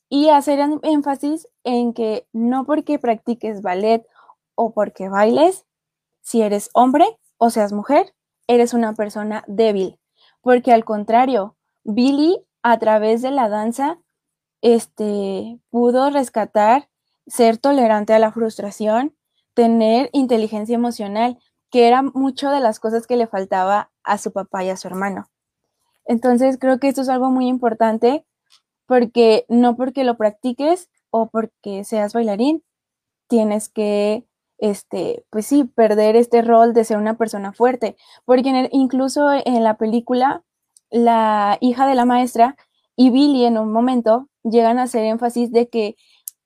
[0.10, 4.06] Y hacer énfasis en que no porque practiques ballet
[4.56, 5.66] o porque bailes,
[6.22, 8.14] si eres hombre o seas mujer,
[8.48, 10.00] eres una persona débil.
[10.42, 14.00] Porque al contrario, Billy a través de la danza
[14.62, 16.90] este, pudo rescatar
[17.28, 19.16] ser tolerante a la frustración,
[19.54, 21.38] tener inteligencia emocional,
[21.72, 24.88] que era mucho de las cosas que le faltaba a su papá y a su
[24.88, 25.30] hermano.
[26.06, 28.26] Entonces creo que esto es algo muy importante
[28.88, 32.64] porque no porque lo practiques o porque seas bailarín,
[33.28, 34.26] tienes que,
[34.58, 37.96] este, pues sí, perder este rol de ser una persona fuerte.
[38.26, 40.44] Porque incluso en la película,
[40.90, 42.58] la hija de la maestra
[42.96, 45.96] y Billy en un momento llegan a hacer énfasis de que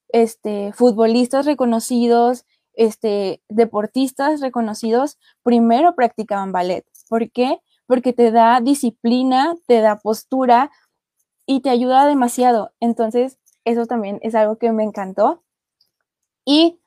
[0.10, 6.86] este, futbolistas reconocidos, este, deportistas reconocidos, primero practicaban ballet.
[7.10, 7.60] ¿Por qué?
[7.88, 10.72] porque te da disciplina, te da postura
[11.46, 12.72] y te ayuda demasiado.
[12.80, 15.44] Entonces, eso también es algo que me encantó.
[16.46, 16.80] ¿Y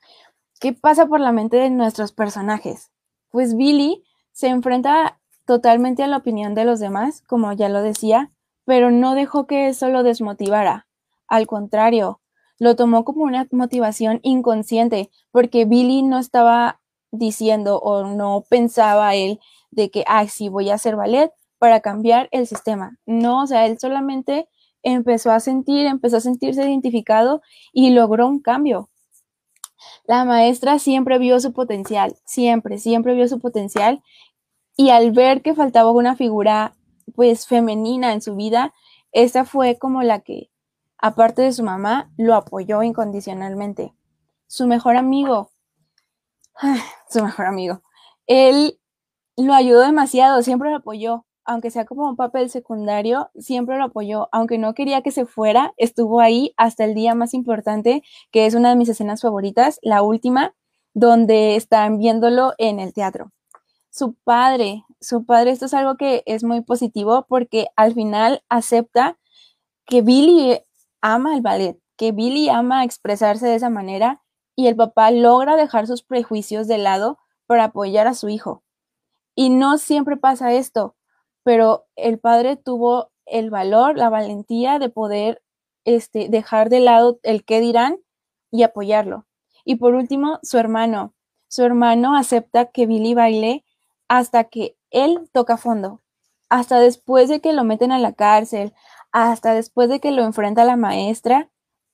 [0.60, 2.90] qué pasa por la mente de nuestros personajes?
[3.30, 8.32] Pues Billy se enfrenta totalmente a la opinión de los demás, como ya lo decía,
[8.64, 10.88] pero no dejó que eso lo desmotivara.
[11.28, 12.20] Al contrario,
[12.58, 19.40] lo tomó como una motivación inconsciente, porque Billy no estaba diciendo o no pensaba él
[19.70, 22.98] de que, ay, sí, voy a hacer ballet para cambiar el sistema.
[23.06, 24.48] No, o sea, él solamente
[24.82, 27.42] empezó a sentir, empezó a sentirse identificado
[27.72, 28.88] y logró un cambio.
[30.06, 34.02] La maestra siempre vio su potencial, siempre, siempre vio su potencial
[34.76, 36.76] y al ver que faltaba una figura
[37.14, 38.74] pues femenina en su vida,
[39.12, 40.50] esa fue como la que,
[40.98, 43.94] aparte de su mamá, lo apoyó incondicionalmente.
[44.46, 45.50] Su mejor amigo,
[47.10, 47.82] su mejor amigo,
[48.26, 48.78] él
[49.36, 54.28] lo ayudó demasiado, siempre lo apoyó, aunque sea como un papel secundario, siempre lo apoyó,
[54.32, 58.54] aunque no quería que se fuera, estuvo ahí hasta el día más importante, que es
[58.54, 60.54] una de mis escenas favoritas, la última,
[60.92, 63.32] donde están viéndolo en el teatro.
[63.90, 69.18] Su padre, su padre, esto es algo que es muy positivo porque al final acepta
[69.86, 70.58] que Billy
[71.14, 74.22] ama el ballet, que Billy ama expresarse de esa manera
[74.56, 78.64] y el papá logra dejar sus prejuicios de lado para apoyar a su hijo.
[79.36, 80.96] Y no siempre pasa esto,
[81.44, 85.42] pero el padre tuvo el valor, la valentía de poder
[85.84, 87.98] este, dejar de lado el qué dirán
[88.50, 89.26] y apoyarlo.
[89.64, 91.14] Y por último, su hermano.
[91.46, 93.64] Su hermano acepta que Billy baile
[94.08, 96.02] hasta que él toca fondo,
[96.48, 98.74] hasta después de que lo meten a la cárcel,
[99.24, 101.50] hasta después de que lo enfrenta la maestra,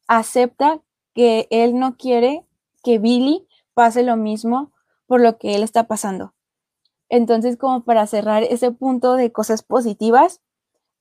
[0.08, 0.80] acepta
[1.14, 2.44] que él no quiere
[2.82, 4.72] que Billy pase lo mismo
[5.06, 6.34] por lo que él está pasando.
[7.08, 10.40] Entonces, como para cerrar ese punto de cosas positivas,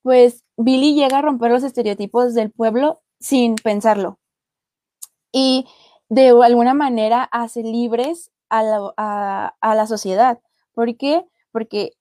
[0.03, 4.19] pues Billy llega a romper los estereotipos del pueblo sin pensarlo.
[5.31, 5.65] Y
[6.07, 10.39] de alguna manera hace libres a la, a la sociedad.
[10.73, 11.25] ¿Por qué?
[11.51, 11.93] Porque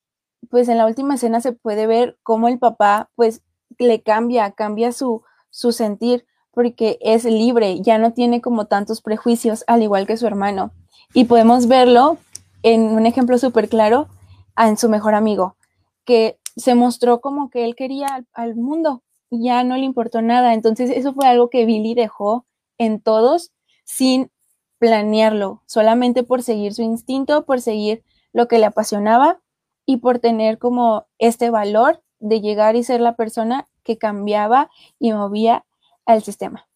[0.50, 3.42] pues en la última escena se puede ver cómo el papá pues
[3.78, 9.64] le cambia, cambia su, su sentir porque es libre, ya no tiene como tantos prejuicios,
[9.66, 10.72] al igual que su hermano.
[11.14, 12.18] Y podemos verlo
[12.62, 14.08] en un ejemplo súper claro
[14.56, 15.56] en su mejor amigo,
[16.04, 20.54] que se mostró como que él quería al, mundo ya no le importó nada.
[20.54, 22.46] Entonces eso fue algo que Billy dejó
[22.78, 23.52] en todos
[23.84, 24.30] sin
[24.78, 28.02] planearlo, solamente por seguir su instinto, por seguir
[28.32, 29.40] lo que le apasionaba
[29.86, 35.12] y por tener como este valor de llegar y ser la persona que cambiaba y
[35.12, 35.64] movía
[36.06, 36.68] al sistema.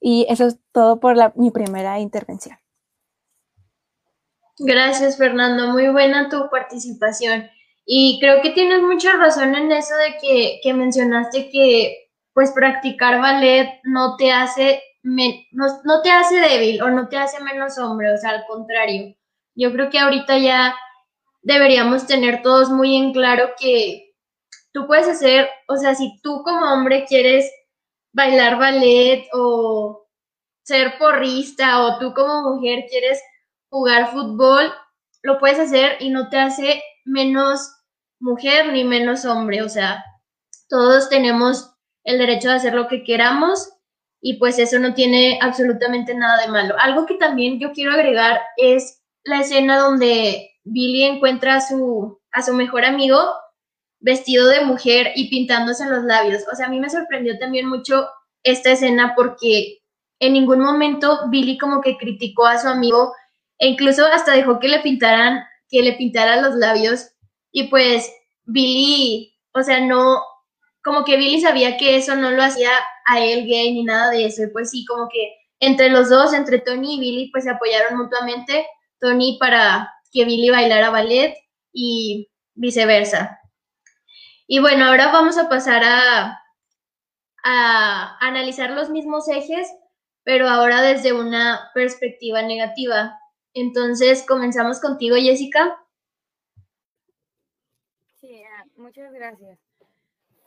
[0.00, 2.56] Y eso es todo por la, mi primera intervención.
[4.58, 5.68] Gracias, Fernando.
[5.68, 7.48] Muy buena tu participación.
[7.86, 13.20] Y creo que tienes mucha razón en eso de que, que mencionaste que pues practicar
[13.20, 18.12] ballet no te hace no, no, te hace débil o no te hace menos hombre,
[18.12, 19.14] o sea, al contrario.
[19.54, 20.74] Yo creo que ahorita ya
[21.42, 24.07] deberíamos tener todos muy en claro que
[24.78, 27.50] tú puedes hacer, o sea, si tú como hombre quieres
[28.12, 30.06] bailar ballet o
[30.64, 33.20] ser porrista o tú como mujer quieres
[33.70, 34.72] jugar fútbol,
[35.22, 37.74] lo puedes hacer y no te hace menos
[38.20, 40.04] mujer ni menos hombre, o sea,
[40.68, 43.72] todos tenemos el derecho de hacer lo que queramos
[44.20, 46.76] y pues eso no tiene absolutamente nada de malo.
[46.78, 52.42] Algo que también yo quiero agregar es la escena donde Billy encuentra a su, a
[52.42, 53.18] su mejor amigo
[54.00, 56.44] vestido de mujer y pintándose los labios.
[56.50, 58.08] O sea, a mí me sorprendió también mucho
[58.42, 59.78] esta escena porque
[60.20, 63.12] en ningún momento Billy como que criticó a su amigo
[63.58, 67.10] e incluso hasta dejó que le pintaran, que le pintaran los labios
[67.52, 68.10] y pues
[68.44, 70.20] Billy, o sea, no,
[70.82, 72.70] como que Billy sabía que eso no lo hacía
[73.06, 76.32] a él gay ni nada de eso y pues sí, como que entre los dos,
[76.34, 78.66] entre Tony y Billy, pues se apoyaron mutuamente,
[79.00, 81.34] Tony para que Billy bailara ballet
[81.72, 83.37] y viceversa.
[84.50, 86.42] Y bueno, ahora vamos a pasar a,
[87.44, 89.68] a analizar los mismos ejes,
[90.24, 93.20] pero ahora desde una perspectiva negativa.
[93.52, 95.78] Entonces, comenzamos contigo, Jessica.
[98.18, 98.42] Sí,
[98.76, 99.58] muchas gracias.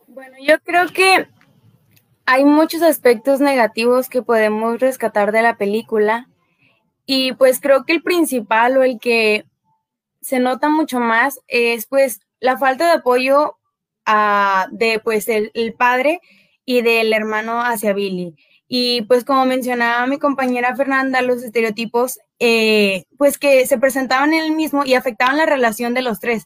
[0.07, 1.27] Bueno, yo creo que
[2.25, 6.27] hay muchos aspectos negativos que podemos rescatar de la película
[7.05, 9.45] y pues creo que el principal o el que
[10.21, 13.57] se nota mucho más es pues la falta de apoyo
[14.13, 16.19] a, de pues el, padre
[16.65, 18.35] y del hermano hacia Billy.
[18.67, 24.43] Y pues como mencionaba mi compañera Fernanda, los estereotipos eh, pues que se presentaban en
[24.43, 26.45] el mismo y afectaban la relación de los tres.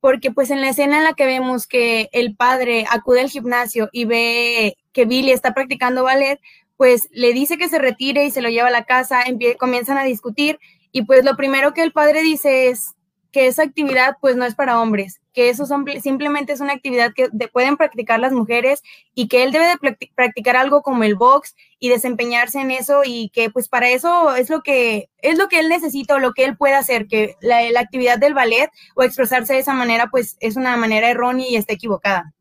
[0.00, 3.88] Porque pues en la escena en la que vemos que el padre acude al gimnasio
[3.92, 6.40] y ve que Billy está practicando ballet,
[6.76, 9.22] pues le dice que se retire y se lo lleva a la casa,
[9.58, 10.58] comienzan a discutir
[10.90, 12.95] y pues lo primero que el padre dice es,
[13.36, 15.66] que esa actividad pues no es para hombres, que eso
[16.00, 18.82] simplemente es una actividad que pueden practicar las mujeres
[19.14, 23.28] y que él debe de practicar algo como el box y desempeñarse en eso y
[23.34, 26.46] que pues para eso es lo que es lo que él necesita o lo que
[26.46, 30.56] él puede hacer, que la, actividad del ballet o expresarse de esa manera pues es
[30.56, 32.32] una manera errónea y está equivocada.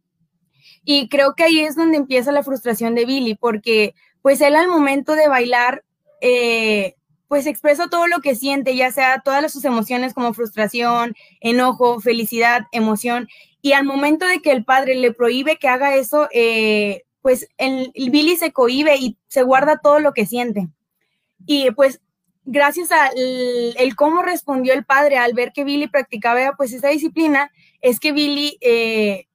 [0.86, 4.70] Y creo que ahí es donde empieza la frustración de Billy, porque pues él al
[4.70, 5.84] momento de bailar
[6.22, 6.96] eh,
[7.28, 12.64] pues expresa todo lo que siente, ya sea todas sus emociones como frustración, enojo, felicidad,
[12.72, 13.28] emoción.
[13.62, 17.92] Y al momento de que el padre le prohíbe que haga eso, eh, pues el,
[17.96, 20.70] Billy se cohíbe y se guarda todo lo que siente.
[21.48, 22.02] Y pues
[22.44, 27.52] gracias al el cómo respondió el padre al ver que Billy practicaba pues esa disciplina,
[27.82, 29.26] es que Billy eh,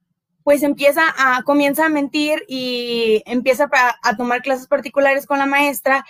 [0.44, 5.46] pues empieza a, comienza a mentir y empieza a, a tomar clases particulares con la
[5.46, 6.04] maestra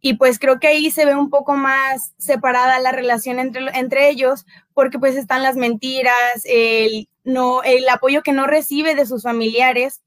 [0.00, 4.08] y pues creo que ahí se ve un poco más separada la relación entre, entre
[4.10, 9.22] ellos, porque pues están las mentiras, el, no, el apoyo que no recibe de sus
[9.24, 10.02] familiares,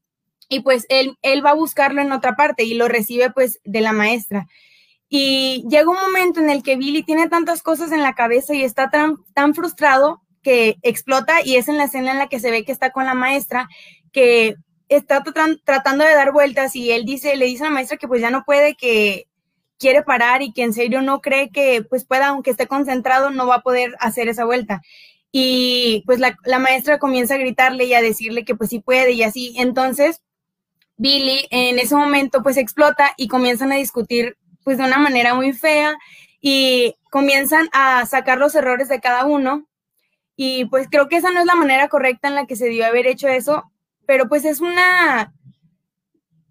[0.48, 3.80] y pues él, él va a buscarlo en otra parte y lo recibe pues de
[3.80, 4.46] la maestra.
[5.08, 8.62] Y llega un momento en el que Billy tiene tantas cosas en la cabeza y
[8.62, 12.50] está tan, tan frustrado que explota y es en la escena en la que se
[12.50, 13.68] ve que está con la maestra
[14.12, 14.56] que
[14.88, 15.22] está
[15.64, 18.30] tratando de dar vueltas y él dice, le dice a la maestra que pues ya
[18.30, 19.26] no puede, que
[19.82, 23.48] quiere parar y que en serio no cree que pues pueda, aunque esté concentrado, no
[23.48, 24.80] va a poder hacer esa vuelta.
[25.32, 29.24] Y pues la, maestra comienza a gritarle y a decirle que pues sí puede y
[29.24, 29.54] así.
[29.58, 30.22] Entonces,
[30.96, 35.52] Billy en ese momento pues explota y comienzan a discutir pues de una manera muy
[35.52, 35.96] fea
[36.40, 39.66] y comienzan a sacar los errores de cada uno.
[40.36, 42.86] Y pues creo que esa no es la manera correcta en la que se dio
[42.86, 43.64] haber hecho eso,
[44.06, 45.34] pero pues es una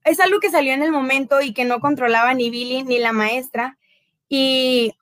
[0.04, 3.12] es algo que salió en el momento y que no controlaba ni Billy ni la
[3.12, 3.78] maestra.
[4.28, 4.94] Y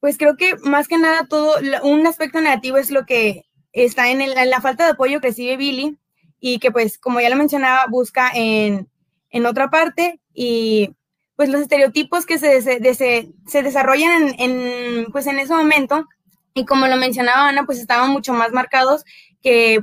[0.00, 4.20] pues creo que más que nada todo, un aspecto negativo es lo que está en,
[4.50, 5.98] la falta de apoyo que recibe Billy
[6.40, 8.88] y que pues como ya lo mencionaba, busca en,
[9.30, 10.94] en otra parte y
[11.36, 16.06] pues los estereotipos que se, se, se, desarrollan en, pues en ese momento
[16.54, 19.04] y como lo mencionaba Ana, pues estaban mucho más marcados
[19.42, 19.80] que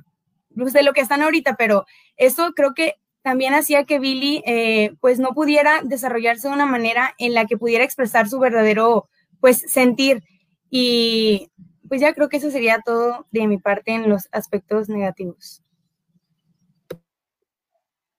[0.56, 1.86] pues, de lo que están ahorita, pero
[2.18, 2.96] eso creo que
[3.28, 7.58] también hacía que Billy eh, pues no pudiera desarrollarse de una manera en la que
[7.58, 9.10] pudiera expresar su verdadero
[9.42, 10.24] pues sentir.
[10.70, 11.52] Y
[11.90, 15.62] pues ya creo que eso sería todo de mi parte en los aspectos negativos.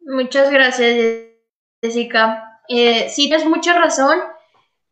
[0.01, 1.25] Muchas gracias,
[1.83, 2.61] Jessica.
[2.69, 4.19] Eh, sí, tienes mucha razón.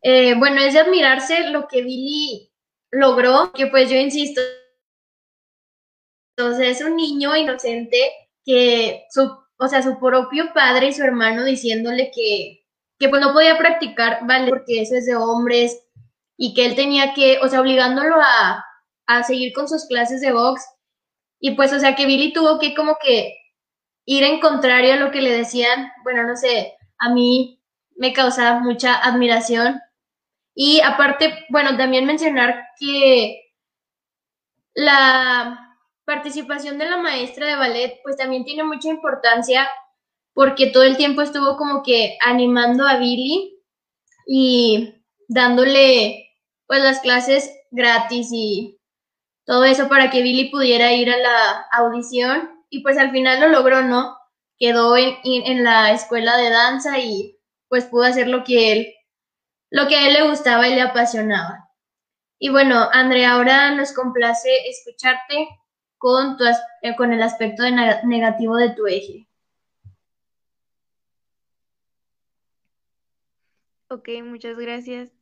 [0.01, 2.51] Eh, bueno, es de admirarse lo que Billy
[2.91, 4.41] logró, que pues yo insisto,
[6.39, 7.99] entonces es un niño inocente
[8.47, 12.65] que su, o sea, su propio padre y su hermano diciéndole que,
[12.99, 15.83] que pues no podía practicar, vale, porque eso es de hombres,
[16.37, 18.65] y que él tenía que, o sea, obligándolo a,
[19.07, 20.63] a seguir con sus clases de box.
[21.41, 23.37] Y pues, o sea, que Billy tuvo que como que
[24.07, 25.91] ir en contrario a lo que le decían.
[26.05, 27.63] Bueno, no sé, a mí
[27.97, 29.81] me causaba mucha admiración.
[30.55, 33.53] Y aparte, bueno, también mencionar que
[34.75, 35.66] la
[36.07, 39.69] participación de la maestra de ballet, pues también tiene mucha importancia
[40.33, 43.61] porque todo el tiempo estuvo como que animando a Billy
[44.27, 46.31] y dándole
[46.67, 48.79] pues las clases gratis y
[49.45, 53.49] todo eso para que Billy pudiera ir a la audición y pues al final lo
[53.49, 54.17] logró, ¿no?
[54.59, 57.39] Quedó en, en la escuela de danza y
[57.69, 58.95] pues pudo hacer lo que él,
[59.71, 61.69] lo que a él le gustaba y le apasionaba.
[62.39, 65.49] Y bueno, Andrea, ahora nos complace escucharte
[65.99, 66.45] con, tu,
[66.83, 67.63] eh, con el aspecto
[68.05, 69.29] negativo de tu eje.
[73.89, 75.13] Ok, muchas gracias.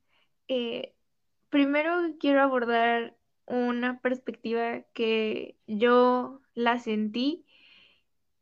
[0.49, 0.95] Eh,
[1.51, 3.16] primero quiero abordar
[3.47, 7.45] una perspectiva que yo la sentí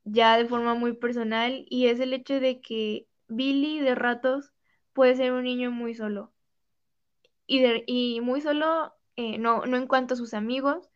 [0.05, 4.53] ya de forma muy personal y es el hecho de que Billy de ratos
[4.93, 6.33] puede ser un niño muy solo.
[7.47, 10.89] Y, y muy solo, eh, no, no en cuanto a sus amigos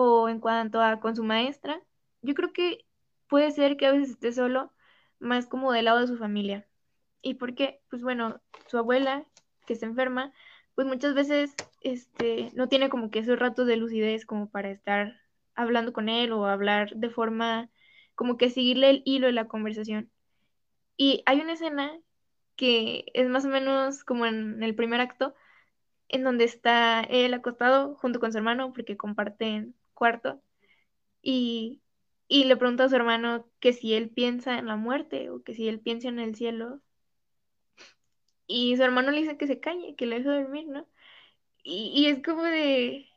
[0.00, 1.82] o en cuanto a con su maestra.
[2.22, 2.86] Yo creo que
[3.28, 4.72] puede ser que a veces esté solo,
[5.18, 6.68] más como del lado de su familia.
[7.20, 7.80] ¿Y por qué?
[7.90, 9.26] Pues bueno, su abuela,
[9.66, 10.32] que se enferma,
[10.76, 15.20] pues muchas veces este, no tiene como que esos ratos de lucidez como para estar
[15.56, 17.68] hablando con él o hablar de forma
[18.14, 20.12] como que seguirle el hilo de la conversación.
[20.96, 21.98] Y hay una escena
[22.54, 25.34] que es más o menos como en el primer acto,
[26.08, 30.42] en donde está él acostado junto con su hermano, porque comparten cuarto,
[31.22, 31.82] y,
[32.28, 35.54] y le pregunta a su hermano que si él piensa en la muerte o que
[35.54, 36.82] si él piensa en el cielo,
[38.46, 40.86] y su hermano le dice que se calle, que le deje dormir, ¿no?
[41.64, 43.08] Y, y es como de,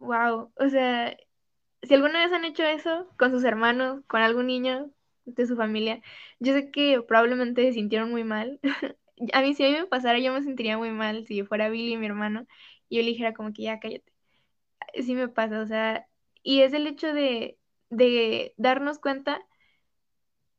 [0.00, 1.16] wow, o sea,
[1.82, 4.92] si alguna vez han hecho eso con sus hermanos, con algún niño
[5.26, 6.02] de su familia,
[6.40, 8.60] yo sé que probablemente se sintieron muy mal.
[9.34, 11.96] a mí si a mí me pasara, yo me sentiría muy mal si fuera Billy,
[11.98, 12.46] mi hermano,
[12.88, 14.12] y yo le dijera como que ya cállate.
[15.02, 16.06] Sí me pasa, o sea,
[16.42, 17.58] y es el hecho de,
[18.56, 19.42] darnos cuenta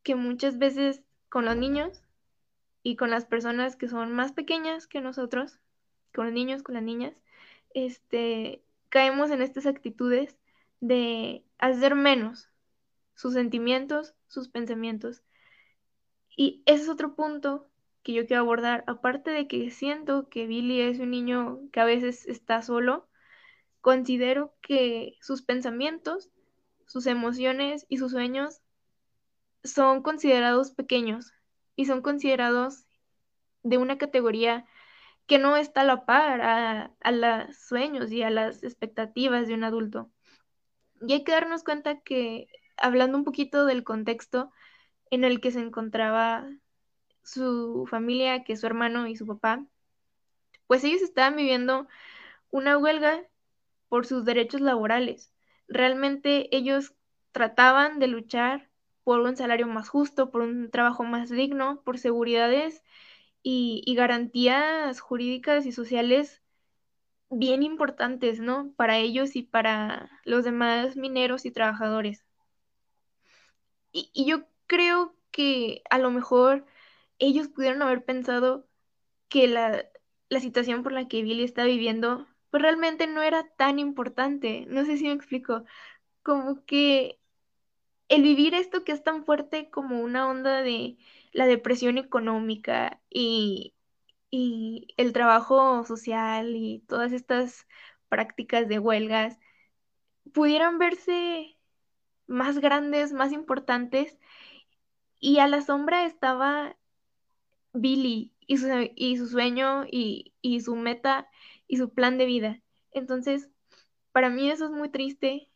[0.03, 2.03] que muchas veces con los niños
[2.83, 5.59] y con las personas que son más pequeñas que nosotros,
[6.13, 7.13] con los niños, con las niñas,
[7.73, 10.37] este, caemos en estas actitudes
[10.79, 12.49] de hacer menos
[13.15, 15.23] sus sentimientos, sus pensamientos.
[16.35, 17.69] Y ese es otro punto
[18.03, 21.85] que yo quiero abordar, aparte de que siento que Billy es un niño que a
[21.85, 23.07] veces está solo,
[23.83, 26.31] considero que sus pensamientos,
[26.87, 28.61] sus emociones y sus sueños
[29.63, 31.33] son considerados pequeños,
[31.75, 32.85] y son considerados
[33.63, 34.65] de una categoría
[35.25, 39.65] que no está a la par a, los sueños y a las expectativas de un
[39.65, 40.09] adulto.
[41.01, 44.51] Y hay que darnos cuenta que, hablando un poquito del contexto
[45.11, 46.47] en el que se encontraba
[47.23, 49.65] su familia, que su hermano y su papá,
[50.67, 51.87] pues ellos estaban viviendo
[52.49, 53.27] una huelga
[53.93, 55.31] por sus derechos laborales.
[55.67, 56.95] Realmente ellos
[57.31, 58.71] trataban de luchar
[59.03, 62.81] por un salario más justo, por un trabajo más digno, por seguridades
[63.43, 66.41] y, garantías jurídicas y sociales
[67.29, 68.73] bien importantes, ¿no?
[68.77, 72.25] Para ellos y para los demás mineros y trabajadores.
[73.91, 76.65] Y, yo creo que a lo mejor
[77.19, 78.67] ellos pudieron haber pensado
[79.29, 79.85] que la,
[80.29, 84.67] la, situación por la que Billy está viviendo, pues realmente no era tan importante.
[84.69, 85.65] No sé si me explico.
[86.23, 87.19] Como que
[88.09, 90.97] el vivir esto que es tan fuerte como una onda de
[91.31, 93.73] la depresión económica y,
[94.29, 97.67] y el trabajo social y todas estas
[98.07, 99.39] prácticas de huelgas
[100.31, 101.57] pudieran verse
[102.27, 104.19] más grandes, más importantes,
[105.19, 106.77] y a la sombra estaba
[107.73, 111.27] Billy y su, y su sueño y, y su meta
[111.67, 112.61] y su plan de vida.
[112.91, 113.49] Entonces,
[114.11, 115.49] para mí eso es muy triste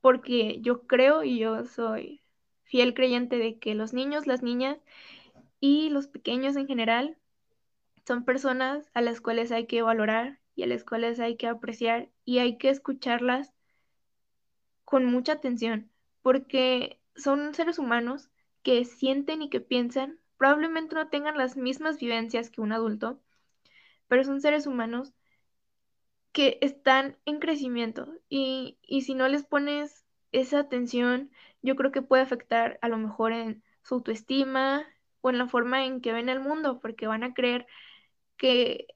[0.00, 2.22] porque yo creo y yo soy
[2.64, 4.78] fiel creyente de que los niños, las niñas
[5.60, 7.18] y los pequeños en general
[8.06, 12.08] son personas a las cuales hay que valorar y a las cuales hay que apreciar
[12.24, 13.52] y hay que escucharlas
[14.84, 15.90] con mucha atención
[16.22, 18.30] porque son seres humanos
[18.62, 23.20] que sienten y que piensan, probablemente no tengan las mismas vivencias que un adulto,
[24.08, 25.12] pero son seres humanos
[26.32, 31.30] que están en crecimiento y, y si no les pones esa atención,
[31.62, 34.86] yo creo que puede afectar a lo mejor en su autoestima
[35.20, 37.66] o en la forma en que ven el mundo, porque van a creer
[38.36, 38.86] que,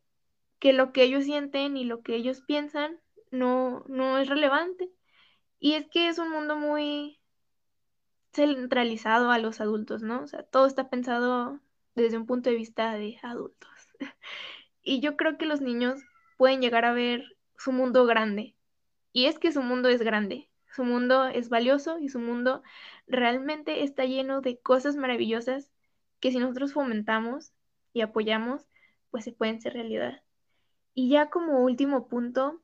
[0.58, 4.90] que lo que ellos sienten y lo que ellos piensan no, no es relevante.
[5.58, 7.20] Y es que es un mundo muy
[8.32, 10.22] centralizado a los adultos, ¿no?
[10.22, 11.60] O sea, todo está pensado
[11.94, 13.70] desde un punto de vista de adultos.
[14.82, 16.02] y yo creo que los niños
[16.44, 18.54] pueden llegar a ver su mundo grande.
[19.14, 22.62] Y es que su mundo es grande, su mundo es valioso y su mundo
[23.06, 25.72] realmente está lleno de cosas maravillosas
[26.20, 27.54] que si nosotros fomentamos
[27.94, 28.68] y apoyamos,
[29.10, 30.22] pues se pueden ser realidad.
[30.92, 32.60] Y ya como último punto,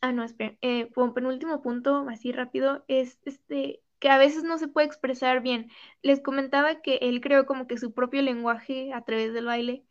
[0.00, 4.58] ah, no, espera, eh, como penúltimo punto, así rápido, es este que a veces no
[4.58, 5.70] se puede expresar bien.
[6.02, 9.84] Les comentaba que él creó como que su propio lenguaje a través del baile,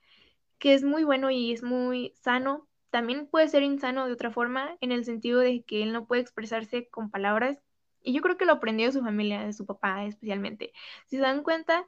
[0.60, 2.67] que es muy bueno y es muy sano.
[2.90, 6.22] También puede ser insano de otra forma, en el sentido de que él no puede
[6.22, 7.60] expresarse con palabras.
[8.02, 10.74] Y yo creo que lo aprendió de su familia, de su papá especialmente.
[11.08, 11.86] Si se dan cuenta,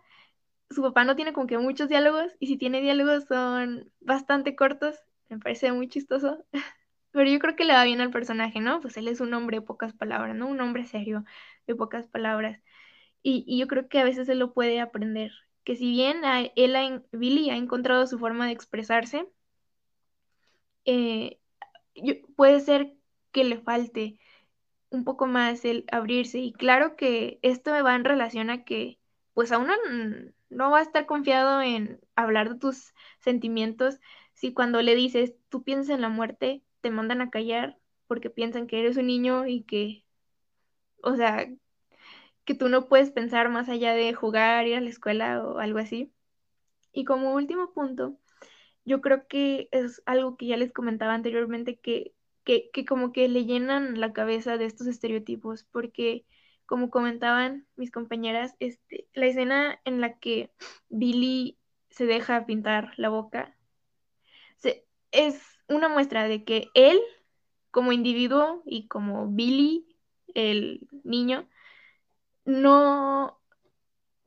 [0.70, 4.97] su papá no tiene como que muchos diálogos y si tiene diálogos son bastante cortos.
[5.30, 6.45] Me parece muy chistoso.
[7.12, 8.82] Pero yo creo que le va bien al personaje, ¿no?
[8.82, 10.47] Pues él es un hombre de pocas palabras, ¿no?
[10.47, 11.26] Un hombre serio
[11.68, 12.62] de pocas palabras.
[13.24, 15.32] Y, yo creo que a veces él lo puede aprender.
[15.64, 16.22] Que si bien
[16.56, 19.28] él, Billy ha encontrado su forma de expresarse,
[20.86, 21.39] eh,
[22.36, 22.95] puede ser
[23.32, 24.19] que le falte
[24.89, 26.39] un poco más el abrirse.
[26.39, 28.99] Y claro que esto me va en relación a que,
[29.34, 29.73] pues a uno
[30.49, 33.99] no va a estar confiado en hablar de tus sentimientos
[34.34, 37.77] si cuando le dices, tú piensas en la muerte, te mandan a callar
[38.07, 40.05] porque piensan que eres un niño y que,
[41.03, 41.47] o sea,
[42.45, 45.80] que tú no puedes pensar más allá de jugar, ir a la escuela o algo
[45.80, 46.11] así.
[46.93, 48.17] Y como último punto,
[48.89, 52.13] yo creo que es algo que ya les comentaba anteriormente, que,
[52.43, 56.25] que, que como que le llenan la cabeza de estos estereotipos, porque
[56.65, 60.51] como comentaban mis compañeras, este, la escena en la que
[60.89, 61.57] Billy
[61.89, 63.55] se deja pintar la boca
[65.11, 66.99] es una muestra de que él,
[67.71, 69.85] como individuo y como Billy,
[70.33, 71.47] el niño,
[72.45, 73.39] no,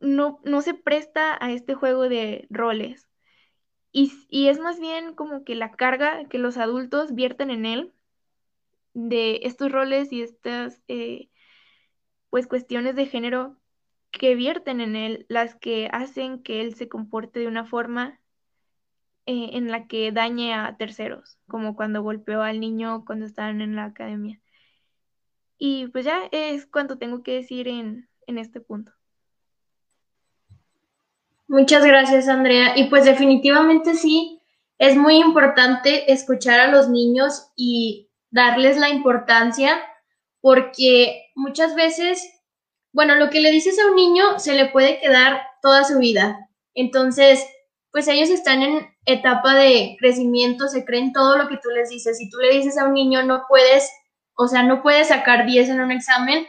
[0.00, 3.08] no, no se presta a este juego de roles.
[3.92, 7.92] Y, es más bien como que la carga que los adultos vierten en él
[8.94, 11.28] de estos roles y estas eh,
[12.30, 13.58] pues cuestiones de género
[14.10, 18.20] que vierten en él, las que hacen que él se comporte de una forma
[19.26, 23.76] eh, en la que dañe a terceros, como cuando golpeó al niño cuando estaban en
[23.76, 24.40] la academia.
[25.58, 28.92] Y pues ya es cuanto tengo que decir en, en este punto.
[31.52, 32.78] Muchas gracias, Andrea.
[32.78, 34.40] Y pues definitivamente sí,
[34.78, 39.78] es muy importante escuchar a los niños y darles la importancia
[40.40, 42.26] porque muchas veces,
[42.94, 46.48] bueno, lo que le dices a un niño se le puede quedar toda su vida.
[46.72, 47.46] Entonces,
[47.90, 52.16] pues ellos están en etapa de crecimiento, se creen todo lo que tú les dices.
[52.16, 53.92] Si tú le dices a un niño no puedes,
[54.38, 56.46] o sea, no puedes sacar 10 en un examen,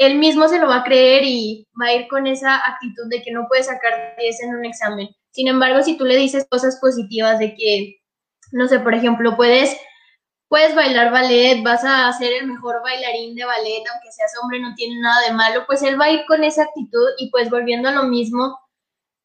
[0.00, 3.22] él mismo se lo va a creer y va a ir con esa actitud de
[3.22, 5.10] que no puede sacar 10 en un examen.
[5.30, 8.00] Sin embargo, si tú le dices cosas positivas de que,
[8.50, 9.76] no sé, por ejemplo, puedes,
[10.48, 14.74] puedes bailar ballet, vas a ser el mejor bailarín de ballet, aunque seas hombre, no
[14.74, 17.90] tiene nada de malo, pues él va a ir con esa actitud y pues volviendo
[17.90, 18.58] a lo mismo,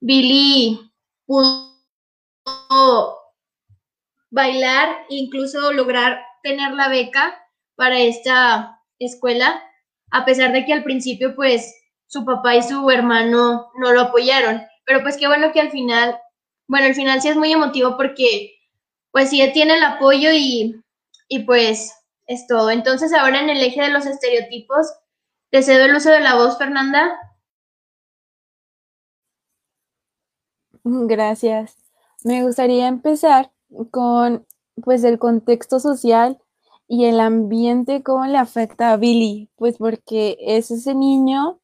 [0.01, 0.91] Billy
[1.25, 1.71] pudo
[4.29, 7.41] bailar, incluso lograr tener la beca
[7.77, 9.63] para esta escuela,
[10.11, 11.73] a pesar de que al principio pues
[12.07, 14.61] su papá y su hermano no lo apoyaron.
[14.85, 16.17] Pero pues qué bueno que al final,
[16.67, 18.51] bueno, al final sí es muy emotivo porque
[19.11, 20.81] pues sí tiene el apoyo y,
[21.27, 21.93] y pues
[22.27, 22.69] es todo.
[22.71, 24.87] Entonces ahora en el eje de los estereotipos,
[25.51, 27.17] te cedo el uso de la voz, Fernanda.
[30.83, 31.77] Gracias.
[32.23, 33.51] me gustaría empezar
[33.89, 34.45] con
[34.83, 36.39] pues el contexto social
[36.87, 41.59] y el ambiente, cómo le afecta a Billy, pues porque es ese niño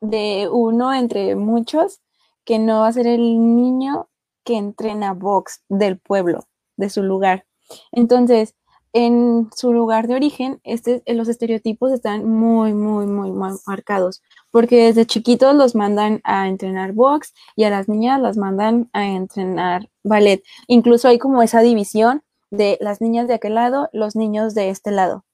[0.00, 2.00] de uno entre muchos
[2.44, 3.20] que no va a ser el
[3.56, 4.08] niño
[4.44, 6.44] que entrena box del pueblo,
[6.76, 7.46] de su lugar.
[7.92, 8.54] Entonces,
[8.92, 14.84] en su lugar de origen, este, los estereotipos están muy, muy, muy, muy marcados, porque
[14.84, 19.88] desde chiquitos los mandan a entrenar box y a las niñas las mandan a entrenar
[20.02, 20.42] ballet.
[20.66, 22.22] Incluso hay como esa división
[22.52, 25.24] de las niñas de aquel lado, los niños de este lado.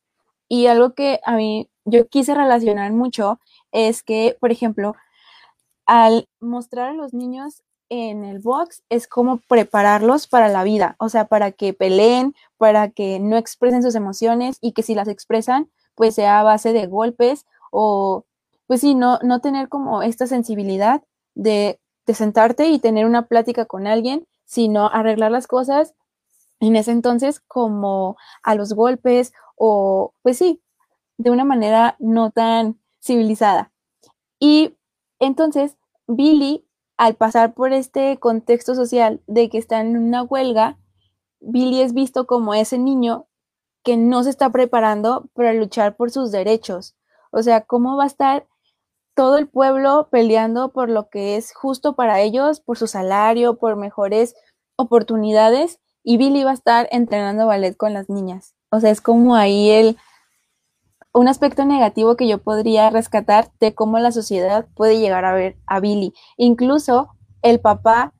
[0.49, 3.41] Y algo que a mí yo quise relacionar mucho
[3.73, 4.95] es que, por ejemplo,
[5.85, 11.09] al mostrar a los niños en el box es como prepararlos para la vida, o
[11.09, 15.69] sea, para que peleen, para que no expresen sus emociones y que si las expresan,
[15.97, 18.25] pues sea a base de golpes o,
[18.69, 21.03] pues sí, no, no tener como esta sensibilidad
[21.35, 25.95] de, de sentarte y tener una plática con alguien, sino arreglar las cosas
[26.61, 30.63] en ese entonces como a los golpes o, pues sí,
[31.17, 33.73] de una manera no tan civilizada.
[34.41, 34.77] Y
[35.19, 40.79] entonces Billy al pasar por este contexto social de que está en una huelga,
[41.41, 43.27] Billy es visto como ese niño
[43.85, 46.97] que no se está preparando para luchar por sus derechos.
[47.31, 48.47] O sea, ¿cómo va a estar
[49.15, 53.77] todo el pueblo peleando por lo que es justo para ellos, por su salario, por
[53.77, 54.35] mejores
[54.77, 55.81] oportunidades?
[56.03, 58.55] Y Billy va a estar entrenando ballet con las niñas.
[58.71, 59.97] O sea, es como ahí el,
[61.13, 65.57] un aspecto negativo que yo podría rescatar de cómo la sociedad puede llegar a ver
[65.67, 66.15] a Billy.
[66.37, 67.09] Incluso
[67.43, 68.15] el papá,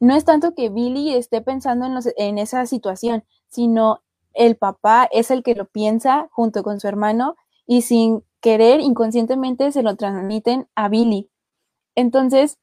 [0.00, 4.02] no es tanto que Billy esté pensando en, en esa situación, sino
[4.34, 9.72] el papá es el que lo piensa junto con su hermano y sin querer, inconscientemente
[9.72, 11.30] se lo transmiten a Billy.
[11.94, 12.58] Entonces,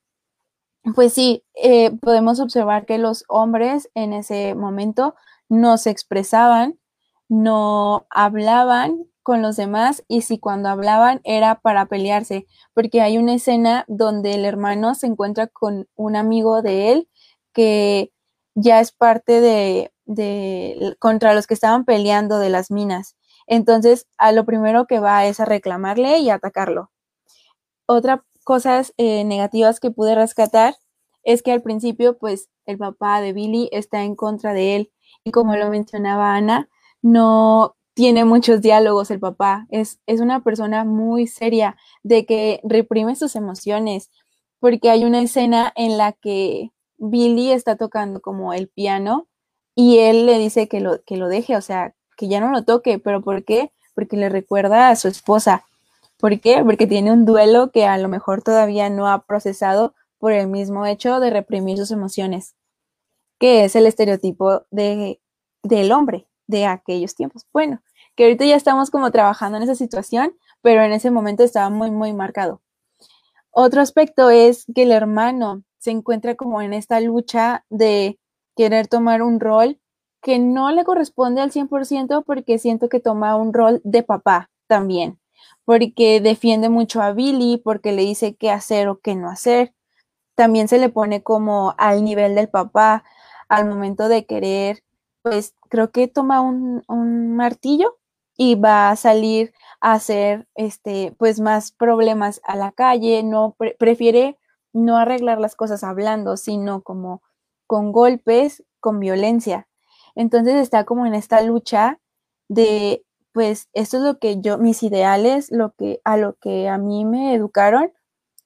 [0.96, 5.16] pues sí, eh, podemos observar que los hombres en ese momento
[5.50, 6.80] no se expresaban,
[7.30, 13.36] no hablaban con los demás y si cuando hablaban era para pelearse, porque hay una
[13.36, 17.10] escena donde el hermano se encuentra con un amigo de él
[17.54, 18.12] que
[18.56, 23.16] ya es parte de, de contra los que estaban peleando de las minas.
[23.48, 26.92] Entonces, a lo primero que va es a reclamarle y atacarlo.
[27.88, 30.76] Otra cosas eh, negativas que pude rescatar
[31.24, 34.92] es que al principio, pues, el papá de Billy está en contra de él
[35.24, 36.70] y como lo mencionaba Ana,
[37.02, 43.16] no tiene muchos diálogos el papá, es, es una persona muy seria, de que reprime
[43.16, 44.10] sus emociones,
[44.60, 49.28] porque hay una escena en la que Billy está tocando como el piano
[49.76, 52.64] y él le dice que lo, que lo deje, o sea, que ya no lo
[52.64, 53.72] toque, pero ¿por qué?
[53.96, 55.66] Porque le recuerda a su esposa.
[56.22, 56.64] ¿Por qué?
[56.64, 60.86] Porque tiene un duelo que a lo mejor todavía no ha procesado por el mismo
[60.86, 62.56] hecho de reprimir sus emociones,
[63.40, 65.20] que es el estereotipo de,
[65.64, 67.48] del hombre, de aquellos tiempos.
[67.52, 67.82] Bueno,
[68.16, 71.90] que ahorita ya estamos como trabajando en esa situación, pero en ese momento estaba muy,
[71.90, 72.62] muy marcado.
[73.50, 78.20] Otro aspecto es que el hermano se encuentra como en esta lucha de
[78.56, 79.80] querer tomar un rol
[80.22, 85.20] que no le corresponde al 100% porque siento que toma un rol de papá también,
[85.72, 89.74] porque defiende mucho a Billy, porque le dice qué hacer o qué no hacer.
[90.36, 93.06] También se le pone como al nivel del papá
[93.48, 94.84] al momento de querer
[95.22, 97.98] pues creo que toma un, martillo
[98.36, 104.38] y va a salir a hacer este pues más problemas a la calle, no prefiere
[104.74, 107.22] no arreglar las cosas hablando, sino como
[107.66, 109.70] con golpes, con violencia.
[110.16, 111.98] Entonces está como en esta lucha
[112.50, 116.78] de pues esto es lo que yo mis ideales, lo que a lo que a
[116.78, 117.92] mí me educaron,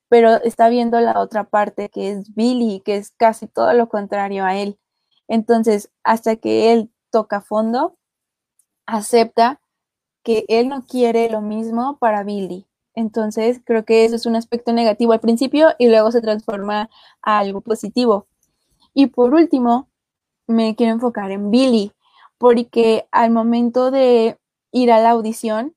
[0.10, 4.46] pero está viendo la otra parte que es Billy, que es casi todo lo contrario
[4.46, 4.78] a él.
[5.28, 7.98] Entonces, hasta que él toca fondo,
[8.86, 9.62] acepta
[10.24, 12.68] que él no quiere lo mismo para Billy.
[12.96, 16.90] Entonces, creo que eso es un aspecto negativo al principio y luego se transforma
[17.22, 18.28] a algo positivo.
[18.94, 19.90] Y por último,
[20.48, 21.92] me quiero enfocar en Billy,
[22.38, 24.38] porque al momento de
[24.76, 25.74] ir a la audición,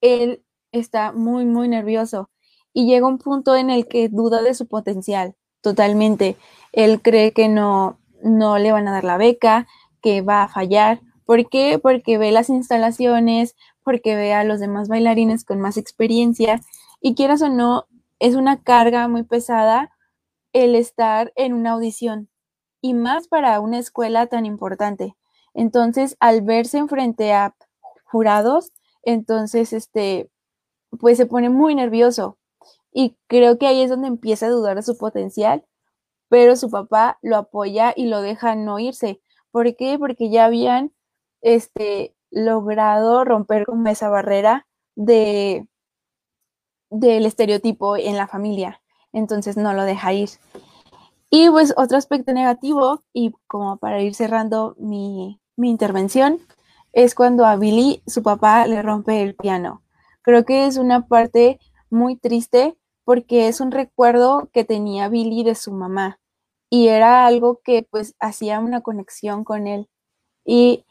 [0.00, 0.42] él
[0.72, 2.30] está muy, muy nervioso
[2.72, 6.36] y llega un punto en el que duda de su potencial totalmente.
[6.72, 9.68] Él cree que no, no le van a dar la beca,
[10.02, 11.00] que va a fallar.
[11.24, 11.78] ¿Por qué?
[11.78, 13.54] Porque ve las instalaciones,
[13.84, 16.60] porque ve a los demás bailarines con más experiencia
[17.00, 17.86] y quieras o no,
[18.18, 19.92] es una carga muy pesada
[20.52, 22.28] el estar en una audición
[22.80, 25.14] y más para una escuela tan importante.
[25.54, 27.54] Entonces, al verse enfrente a
[28.10, 30.30] jurados, entonces, este,
[31.00, 32.38] pues se pone muy nervioso
[32.92, 35.64] y creo que ahí es donde empieza a dudar de su potencial
[36.28, 39.20] pero su papá lo apoya y lo deja no irse.
[39.50, 39.98] ¿Por qué?
[39.98, 40.92] Porque ya habían
[41.40, 45.66] este, logrado romper con esa barrera de
[46.90, 48.80] del estereotipo en la familia.
[49.12, 50.30] Entonces no lo deja ir.
[51.30, 56.40] Y pues otro aspecto negativo, y como para ir cerrando mi, mi intervención,
[56.92, 59.82] es cuando a Billy su papá le rompe el piano.
[60.22, 61.58] Creo que es una parte
[61.90, 66.20] muy triste porque es un recuerdo que tenía Billy de su mamá
[66.70, 69.88] y era algo que pues hacía una conexión con él.
[70.44, 70.84] Y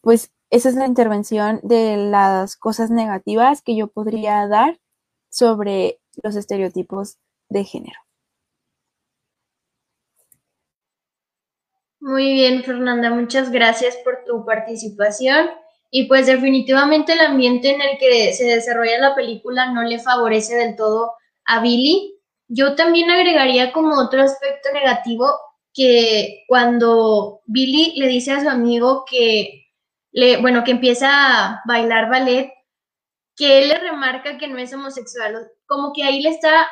[0.00, 4.78] pues esa es la intervención de las cosas negativas que yo podría dar
[5.30, 7.98] sobre los estereotipos de género.
[12.02, 15.48] Muy bien, Fernanda, muchas gracias por tu participación.
[15.88, 20.56] Y pues definitivamente el ambiente en el que se desarrolla la película no le favorece
[20.56, 21.12] del todo
[21.44, 22.18] a Billy.
[22.48, 25.30] Yo también agregaría como otro aspecto negativo
[25.72, 29.66] que cuando Billy le dice a su amigo que
[30.10, 32.52] le, bueno, que empieza a bailar ballet,
[33.36, 36.68] que él le remarca que no es homosexual, como que ahí le está,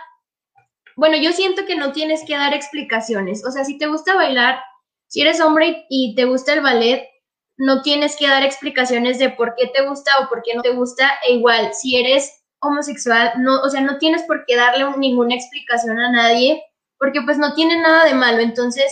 [0.97, 4.61] bueno, yo siento que no tienes que dar explicaciones, o sea, si te gusta bailar,
[5.11, 7.09] si eres hombre y te gusta el ballet,
[7.57, 10.71] no tienes que dar explicaciones de por qué te gusta o por qué no te
[10.71, 15.35] gusta, e igual, si eres homosexual, no, o sea, no tienes por qué darle ninguna
[15.35, 16.63] explicación a nadie,
[16.97, 18.85] porque pues no tiene nada de malo, entonces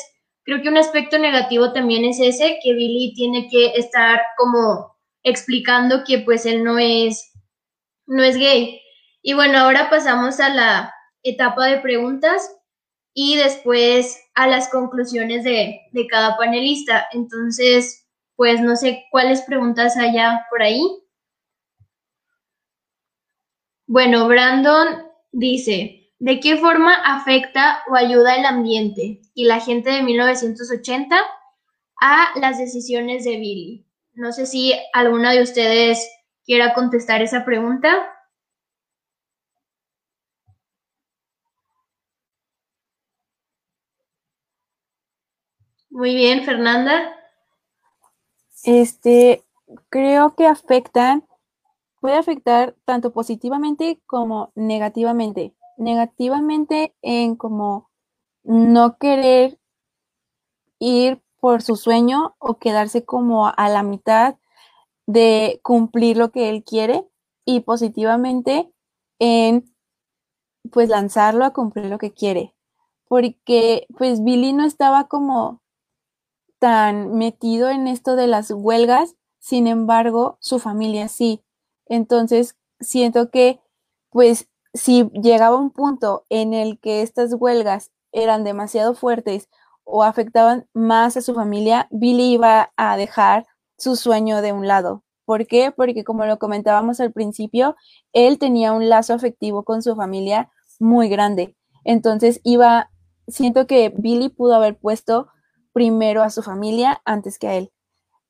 [0.42, 6.02] creo que un aspecto negativo también es ese, que Billy tiene que estar como explicando
[6.04, 7.30] que pues él no es
[8.06, 8.80] no es gay.
[9.22, 12.57] Y bueno, ahora pasamos a la etapa de preguntas
[13.14, 15.80] y después a las conclusiones de,
[16.10, 17.06] cada panelista.
[17.12, 18.06] Entonces,
[18.36, 20.80] pues no sé cuáles preguntas haya por ahí.
[23.86, 25.02] Bueno, Brandon
[25.32, 31.16] dice, ¿de qué forma afecta o ayuda el ambiente y la gente de 1980
[32.00, 33.86] a las decisiones de Billy?
[34.12, 36.06] No sé si alguna de ustedes
[36.44, 38.17] quiera contestar esa pregunta.
[45.98, 47.12] Muy bien, Fernanda.
[48.62, 49.42] Este,
[49.90, 51.26] creo que afectan,
[52.00, 55.56] puede afectar tanto positivamente como negativamente.
[55.76, 57.90] Negativamente en como
[58.44, 59.58] no querer
[60.78, 64.36] ir por su sueño o quedarse como a la mitad
[65.06, 67.08] de cumplir lo que él quiere
[67.44, 68.72] y positivamente
[69.18, 69.64] en
[70.70, 72.54] pues lanzarlo a cumplir lo que quiere.
[73.08, 75.60] Porque pues Billy no estaba como
[76.58, 81.42] tan metido en esto de las huelgas, sin embargo, su familia sí.
[81.86, 83.60] Entonces, siento que
[84.10, 89.48] pues si llegaba un punto en el que estas huelgas eran demasiado fuertes
[89.84, 93.46] o afectaban más a su familia, Billy iba a dejar
[93.76, 95.04] su sueño de un lado.
[95.24, 95.72] ¿Por qué?
[95.72, 97.76] Porque como lo comentábamos al principio,
[98.12, 101.56] él tenía un lazo afectivo con su familia muy grande.
[101.84, 102.90] Entonces iba,
[103.26, 105.28] siento que Billy pudo haber puesto
[105.78, 107.70] primero a su familia antes que a él.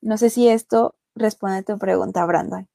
[0.03, 2.69] No sé si esto responde a tu pregunta, Brandon.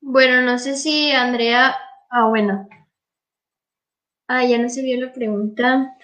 [0.00, 1.76] Bueno, no sé si Andrea.
[2.08, 2.66] Ah, bueno.
[4.26, 5.98] Ah, ya no se vio la pregunta.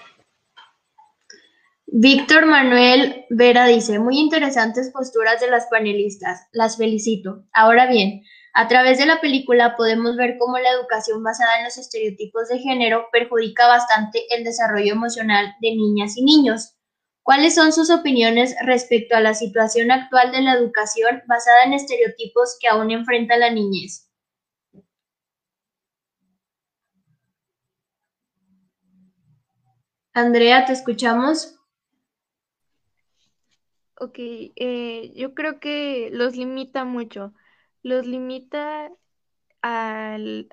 [1.87, 7.47] Víctor Manuel Vera dice, muy interesantes posturas de las panelistas, las felicito.
[7.55, 11.79] Ahora bien, a través de la película podemos ver cómo la educación basada en los
[11.79, 16.75] estereotipos de género perjudica bastante el desarrollo emocional de niñas y niños.
[17.23, 22.57] ¿Cuáles son sus opiniones respecto a la situación actual de la educación basada en estereotipos
[22.61, 24.11] que aún enfrenta la niñez?
[30.13, 31.57] Andrea, ¿te escuchamos?
[34.01, 37.33] Ok, eh, yo creo que los limita mucho.
[37.83, 38.91] Los limita
[39.63, 40.49] al,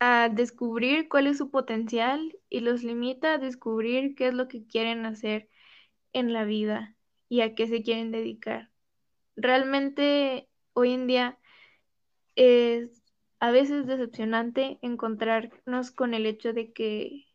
[0.00, 4.66] a descubrir cuál es su potencial y los limita a descubrir qué es lo que
[4.66, 5.48] quieren hacer
[6.12, 6.96] en la vida
[7.28, 8.70] y a qué se quieren dedicar.
[9.36, 11.38] Realmente hoy en día
[12.36, 13.02] es
[13.40, 17.26] a veces decepcionante encontrarnos con el hecho de que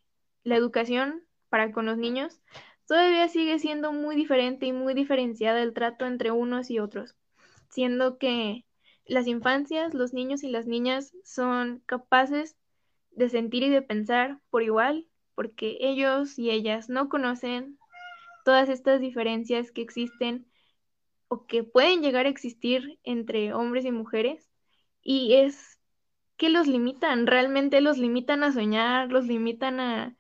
[0.44, 2.42] la educación para con los niños
[2.88, 7.16] todavía sigue siendo muy diferente y muy diferenciada el trato entre unos y otros,
[7.70, 8.66] siendo que
[9.06, 12.56] las infancias, los niños y las niñas son capaces
[13.12, 17.78] de sentir y de pensar por igual, porque ellos y ellas no conocen
[18.46, 20.48] todas estas diferencias que existen
[21.28, 24.50] o que pueden llegar a existir entre hombres y mujeres
[25.02, 25.80] y es
[26.38, 30.18] que los limitan, realmente los limitan a soñar, los limitan a,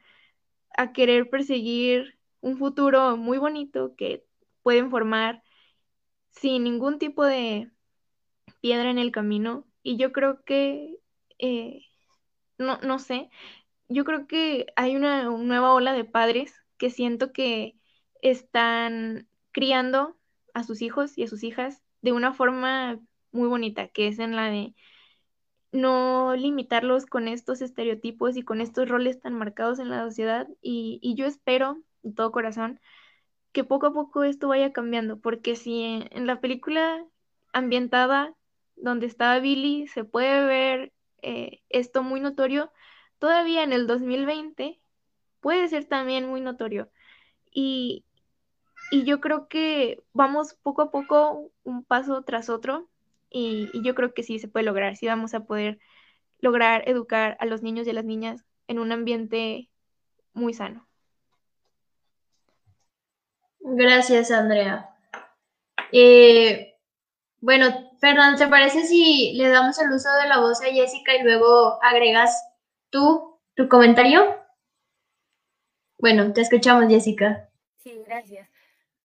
[0.77, 4.25] a querer perseguir un futuro muy bonito que
[4.61, 5.43] pueden formar
[6.31, 7.71] sin ningún tipo de
[8.63, 9.67] piedra en el camino.
[9.83, 10.97] Y yo creo que,
[11.37, 11.81] eh,
[12.57, 13.29] no, no sé,
[13.89, 17.75] yo creo que hay una nueva ola de padres que siento que
[18.21, 20.17] están criando
[20.53, 23.01] a sus hijos y a sus hijas de una forma
[23.33, 24.73] muy bonita, que es en la de
[25.73, 30.47] no limitarlos con estos estereotipos y con estos roles tan marcados en la sociedad.
[30.61, 32.79] Y, y yo espero, de todo corazón,
[33.51, 37.05] que poco a poco esto vaya cambiando, porque si en, la película
[37.53, 38.35] ambientada
[38.75, 42.71] donde estaba Billy se puede ver eh, esto muy notorio,
[43.19, 44.79] todavía en el 2020
[45.39, 46.89] puede ser también muy notorio.
[47.51, 48.05] Y,
[48.91, 52.89] y yo creo que vamos poco a poco, un paso tras otro,
[53.33, 55.79] y, yo creo que sí se puede lograr, sí vamos a poder
[56.39, 59.69] lograr educar a los niños y a las niñas en un ambiente
[60.33, 60.87] muy sano.
[63.59, 64.89] Gracias, Andrea.
[65.91, 66.75] Eh,
[67.39, 71.23] bueno, Fernando, ¿te parece si le damos el uso de la voz a Jessica y
[71.23, 72.37] luego agregas
[72.89, 74.41] tú tu comentario?
[75.99, 77.47] Bueno, te escuchamos, Jessica.
[77.77, 78.49] Sí, gracias.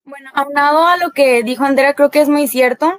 [0.02, 2.98] Bueno, aunado a lo que dijo Andrea, creo que es muy cierto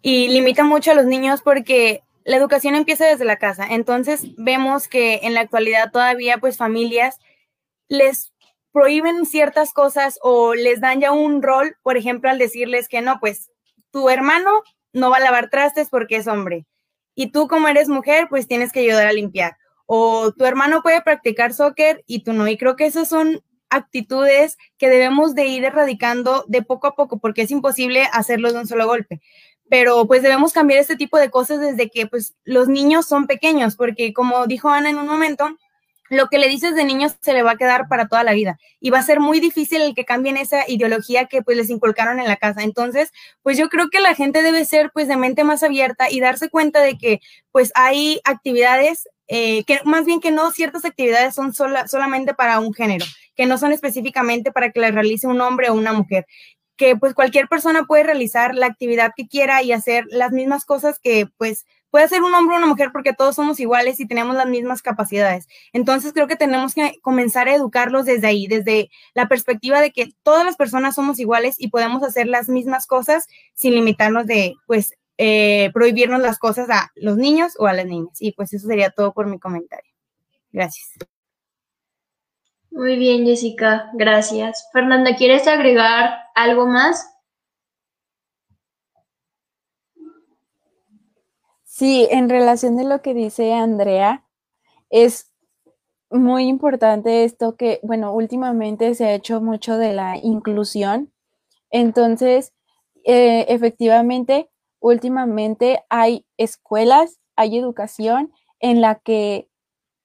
[0.00, 3.66] y limita mucho a los niños porque la educación empieza desde la casa.
[3.68, 7.18] Entonces vemos que en la actualidad todavía pues familias
[7.88, 8.32] les
[8.72, 13.20] prohíben ciertas cosas o les dan ya un rol, por ejemplo, al decirles que no,
[13.20, 13.50] pues
[13.90, 14.62] tu hermano
[14.96, 16.66] no va a lavar trastes porque es hombre.
[17.14, 19.56] Y tú como eres mujer pues tienes que ayudar a limpiar.
[19.86, 22.48] O tu hermano puede practicar soccer y tú no.
[22.48, 27.18] Y creo que esas son actitudes que debemos de ir erradicando de poco a poco
[27.18, 29.20] porque es imposible hacerlo de un solo golpe.
[29.68, 33.76] Pero pues debemos cambiar este tipo de cosas desde que pues los niños son pequeños,
[33.76, 35.56] porque como dijo Ana en un momento,
[36.08, 38.58] lo que le dices de niños se le va a quedar para toda la vida
[38.80, 42.20] y va a ser muy difícil el que cambien esa ideología que pues les inculcaron
[42.20, 42.62] en la casa.
[42.62, 46.20] Entonces, pues yo creo que la gente debe ser pues de mente más abierta y
[46.20, 47.20] darse cuenta de que
[47.52, 52.60] pues hay actividades eh, que más bien que no ciertas actividades son sola, solamente para
[52.60, 53.04] un género,
[53.34, 56.26] que no son específicamente para que las realice un hombre o una mujer
[56.76, 60.98] que pues cualquier persona puede realizar la actividad que quiera y hacer las mismas cosas
[60.98, 61.64] que pues
[61.96, 64.82] puede ser un hombre o una mujer porque todos somos iguales y tenemos las mismas
[64.82, 65.48] capacidades.
[65.72, 70.12] Entonces creo que tenemos que comenzar a educarlos desde ahí, desde la perspectiva de que
[70.22, 74.92] todas las personas somos iguales y podemos hacer las mismas cosas sin limitarnos de pues
[75.16, 78.20] eh, prohibirnos las cosas a los niños o a las niñas.
[78.20, 79.90] Y pues eso sería todo por mi comentario.
[80.52, 80.90] Gracias.
[82.70, 84.68] Muy bien, Jessica, gracias.
[84.70, 87.15] Fernanda, ¿quieres agregar algo más?
[91.78, 94.24] Sí, en relación de lo que dice Andrea,
[94.88, 95.30] es
[96.10, 101.12] muy importante esto que, bueno, últimamente se ha hecho mucho de la inclusión.
[101.68, 102.54] Entonces,
[103.04, 104.48] eh, efectivamente,
[104.80, 109.50] últimamente hay escuelas, hay educación en la que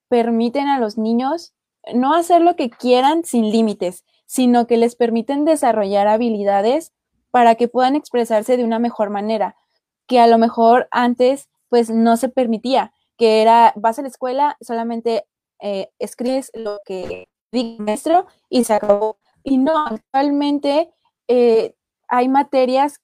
[0.09, 1.53] permiten a los niños
[1.93, 6.91] no hacer lo que quieran sin límites, sino que les permiten desarrollar habilidades
[7.31, 9.55] para que puedan expresarse de una mejor manera,
[10.05, 14.57] que a lo mejor antes pues no se permitía, que era, vas a la escuela,
[14.59, 15.25] solamente
[15.61, 19.17] eh, escribes lo que diga el maestro y se acabó.
[19.41, 20.91] Y no, actualmente
[21.29, 21.73] eh,
[22.09, 22.99] hay materias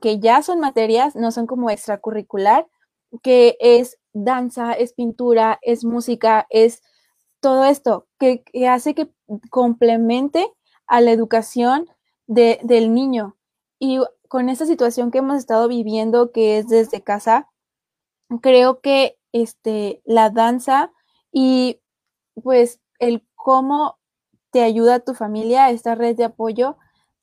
[0.00, 2.68] que ya son materias, no son como extracurricular,
[3.24, 6.82] que es danza, es pintura, es música, es
[7.40, 9.10] todo esto que, hace que
[9.50, 10.46] complemente
[10.86, 11.88] a la educación
[12.28, 13.36] del niño.
[13.80, 13.98] Y
[14.28, 17.48] con esta situación que hemos estado viviendo, que es desde casa,
[18.40, 20.92] creo que este, la danza
[21.32, 21.80] y
[22.42, 23.98] pues el cómo
[24.50, 26.76] te ayuda tu familia, esta red de apoyo,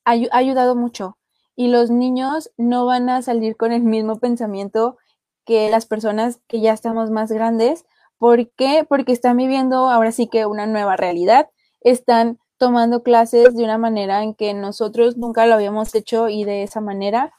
[0.04, 1.18] ha, ha ayudado mucho.
[1.56, 4.96] Y los niños no van a salir con el mismo pensamiento
[5.44, 7.84] que las personas que ya estamos más grandes,
[8.18, 8.86] ¿Por qué?
[8.88, 11.50] Porque están viviendo ahora sí que una nueva realidad,
[11.80, 16.62] están tomando clases de una manera en que nosotros nunca lo habíamos hecho y de
[16.62, 17.34] esa manera.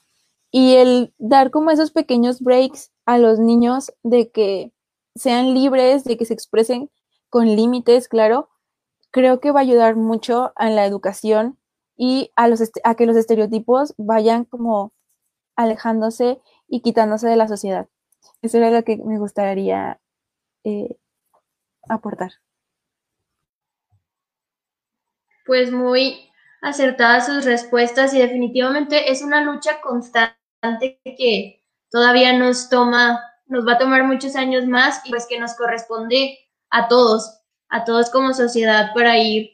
[0.52, 4.72] Y el dar como esos pequeños breaks a los niños de que
[5.16, 6.90] sean libres, de que se expresen
[7.30, 8.50] con límites, claro,
[9.12, 11.58] creo que va a ayudar mucho a la educación
[11.96, 14.94] y a, los a que los estereotipos vayan como
[15.56, 17.88] alejándose y quitándose de la sociedad.
[18.42, 20.02] Eso era lo que me gustaría
[20.64, 20.98] eh,
[21.88, 22.32] aportar.
[25.46, 26.30] Pues muy
[26.62, 31.55] acertadas sus respuestas y definitivamente es una lucha constante que
[31.90, 36.40] todavía nos toma nos va a tomar muchos años más y pues que nos corresponde
[36.70, 39.52] a todos, a todos como sociedad para ir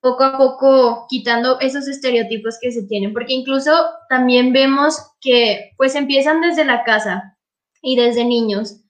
[0.00, 3.72] poco a poco quitando esos estereotipos que se tienen, porque incluso
[4.08, 7.38] también vemos que pues empiezan desde la casa
[7.82, 8.80] y desde niños.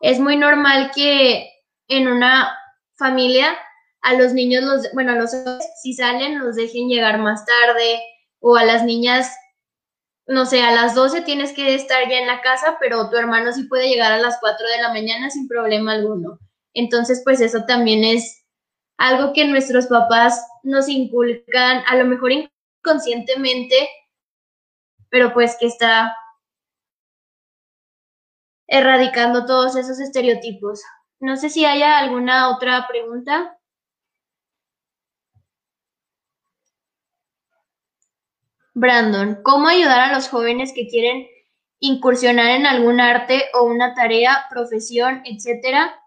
[0.00, 1.48] Es muy normal que
[1.88, 2.56] en una
[2.96, 3.56] familia
[4.02, 5.30] a los niños, los, bueno, a los
[5.82, 8.00] si salen, los dejen llegar más tarde
[8.40, 9.30] o a las niñas,
[10.30, 13.52] no sé, a las 12 tienes que estar ya en la casa, pero tu hermano
[13.52, 16.38] sí puede llegar a las 4 de la mañana sin problema alguno.
[16.72, 18.44] Entonces, pues eso también es
[18.96, 23.88] algo que nuestros papás nos inculcan, a lo mejor inconscientemente,
[25.08, 26.14] pero pues que está
[28.68, 30.80] erradicando todos esos estereotipos.
[31.18, 33.58] No sé si haya alguna otra pregunta.
[38.80, 41.26] Brandon, ¿cómo ayudar a los jóvenes que quieren
[41.80, 46.00] incursionar en algún arte o una tarea, profesión, etcétera,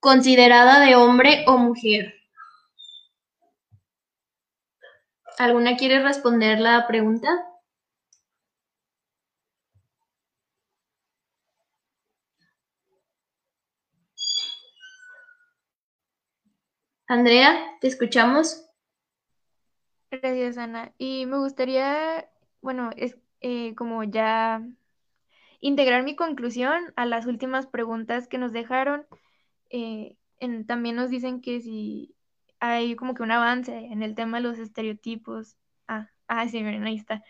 [0.00, 2.14] considerada de hombre o mujer.
[5.38, 7.28] ¿Alguna quiere responder la pregunta?
[17.06, 18.71] Andrea, te escuchamos.
[20.12, 20.92] Gracias, Ana.
[20.98, 22.28] Y me gustaría,
[22.60, 24.62] bueno, es eh, como ya
[25.60, 29.06] integrar mi conclusión a las últimas preguntas que nos dejaron
[29.70, 30.16] eh,
[30.66, 32.14] también nos dicen que si
[32.60, 35.56] hay como que un avance en el tema de los estereotipos.
[35.88, 37.24] Ah, ah sí, miren, ahí está.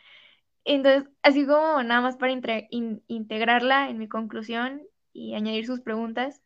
[0.64, 6.42] Entonces, así como nada más para integrarla en mi conclusión y añadir sus preguntas,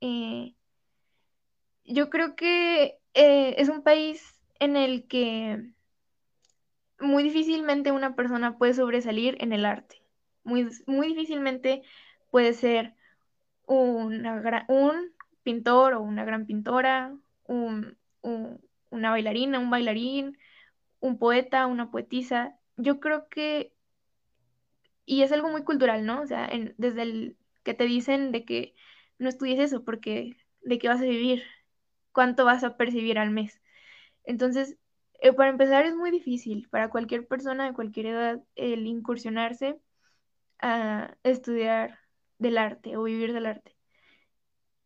[0.00, 0.54] eh,
[1.84, 5.72] yo creo que eh, es un país en el que
[7.00, 10.02] muy difícilmente una persona puede sobresalir en el arte.
[10.44, 11.82] Muy, muy difícilmente
[12.30, 12.94] puede ser
[13.66, 20.38] una, un pintor o una gran pintora, una bailarina, un bailarín,
[21.00, 22.58] un poeta, una poetisa.
[22.76, 23.72] Yo creo que,
[25.04, 26.22] y es algo muy cultural, ¿no?
[26.22, 28.74] O sea, desde el que te dicen de que
[29.18, 31.42] no estudies eso porque de qué vas a vivir,
[32.12, 33.60] cuánto vas a percibir al mes.
[34.24, 34.78] Entonces,
[35.20, 39.80] eh, para empezar es muy difícil para cualquier persona de cualquier edad el incursionarse
[40.60, 41.98] a estudiar
[42.38, 43.76] del arte o vivir del arte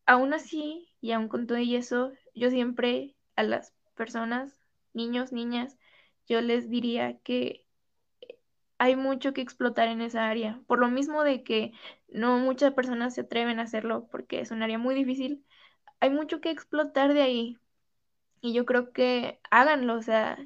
[0.07, 4.61] aún así, y aún con todo y eso, yo siempre a las personas,
[4.93, 5.77] niños, niñas,
[6.27, 7.67] yo les diría que
[8.79, 10.61] hay mucho que explotar en esa área.
[10.67, 11.73] Por lo mismo de que
[12.09, 15.45] no muchas personas se atreven a hacerlo porque es un área muy difícil,
[16.01, 17.59] hay mucho que explotar de ahí.
[18.45, 20.37] Y yo creo que háganlo, o sea,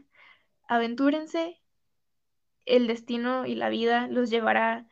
[0.69, 1.61] aventúrense.
[2.65, 4.87] El destino y la vida los llevará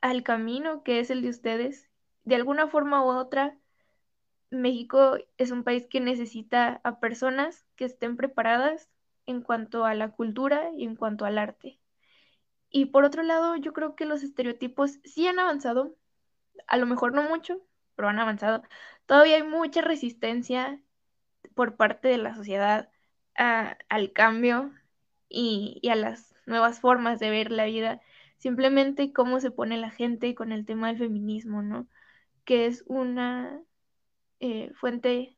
[0.00, 1.88] al camino que es el de ustedes
[2.24, 3.56] de alguna forma u otra,
[4.50, 8.88] México es un país que necesita a personas que estén preparadas
[9.26, 11.78] en cuanto a la cultura y en cuanto al arte.
[12.68, 15.94] Y por otro lado, yo creo que los estereotipos sí han avanzado,
[16.66, 17.60] a lo mejor no mucho,
[17.94, 18.64] pero han avanzado.
[19.06, 20.82] Todavía hay mucha resistencia
[21.54, 22.90] por parte de la sociedad
[23.34, 24.72] al cambio
[25.28, 28.00] y, a las nuevas formas de ver la vida.
[28.38, 31.88] Simplemente cómo se pone la gente con el tema del feminismo, ¿no?
[32.44, 33.62] que es una
[34.40, 35.36] eh, fuente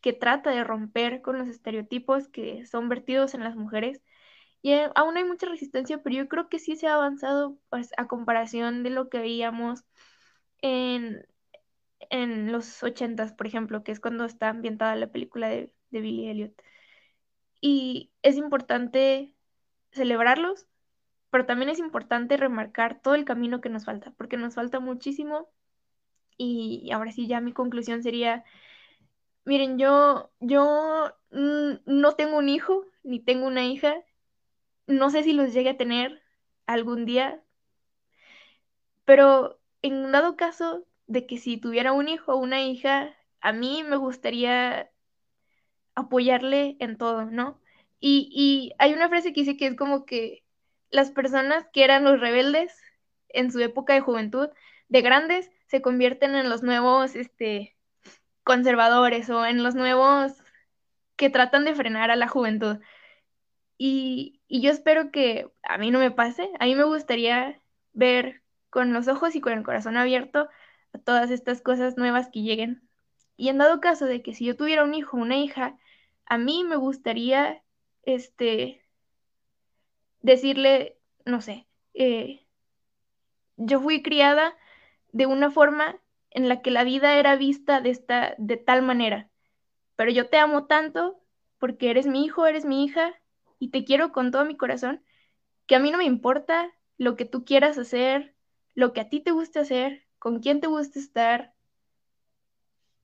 [0.00, 4.02] que trata de romper con los estereotipos que son vertidos en las mujeres.
[4.62, 7.90] Y eh, aún hay mucha resistencia, pero yo creo que sí se ha avanzado pues,
[7.96, 9.84] a comparación de lo que veíamos
[10.60, 11.26] en,
[12.10, 16.28] en los ochentas, por ejemplo, que es cuando está ambientada la película de, de Billy
[16.28, 16.62] Elliot.
[17.60, 19.34] Y es importante
[19.92, 20.66] celebrarlos,
[21.30, 25.48] pero también es importante remarcar todo el camino que nos falta, porque nos falta muchísimo.
[26.38, 28.44] Y ahora sí, ya mi conclusión sería,
[29.44, 33.96] miren, yo, yo no tengo un hijo, ni tengo una hija,
[34.86, 36.22] no sé si los llegue a tener
[36.66, 37.42] algún día,
[39.04, 43.84] pero en dado caso de que si tuviera un hijo o una hija, a mí
[43.84, 44.90] me gustaría
[45.94, 47.60] apoyarle en todo, ¿no?
[48.00, 50.44] Y, y hay una frase que dice que es como que
[50.90, 52.74] las personas que eran los rebeldes
[53.28, 54.48] en su época de juventud,
[54.88, 57.76] de grandes, se convierten en los nuevos este,
[58.44, 60.32] conservadores o en los nuevos
[61.16, 62.78] que tratan de frenar a la juventud.
[63.78, 66.50] Y, y yo espero que a mí no me pase.
[66.60, 67.60] A mí me gustaría
[67.92, 70.48] ver con los ojos y con el corazón abierto
[70.98, 72.88] todas estas cosas nuevas que lleguen.
[73.36, 75.78] Y en dado caso de que si yo tuviera un hijo o una hija,
[76.24, 77.62] a mí me gustaría
[78.02, 78.82] este
[80.20, 82.46] decirle, no sé, eh,
[83.56, 84.56] yo fui criada
[85.12, 89.30] de una forma en la que la vida era vista de, esta, de tal manera.
[89.96, 91.20] Pero yo te amo tanto
[91.58, 93.14] porque eres mi hijo, eres mi hija
[93.58, 95.02] y te quiero con todo mi corazón,
[95.66, 98.34] que a mí no me importa lo que tú quieras hacer,
[98.74, 101.54] lo que a ti te guste hacer, con quién te guste estar.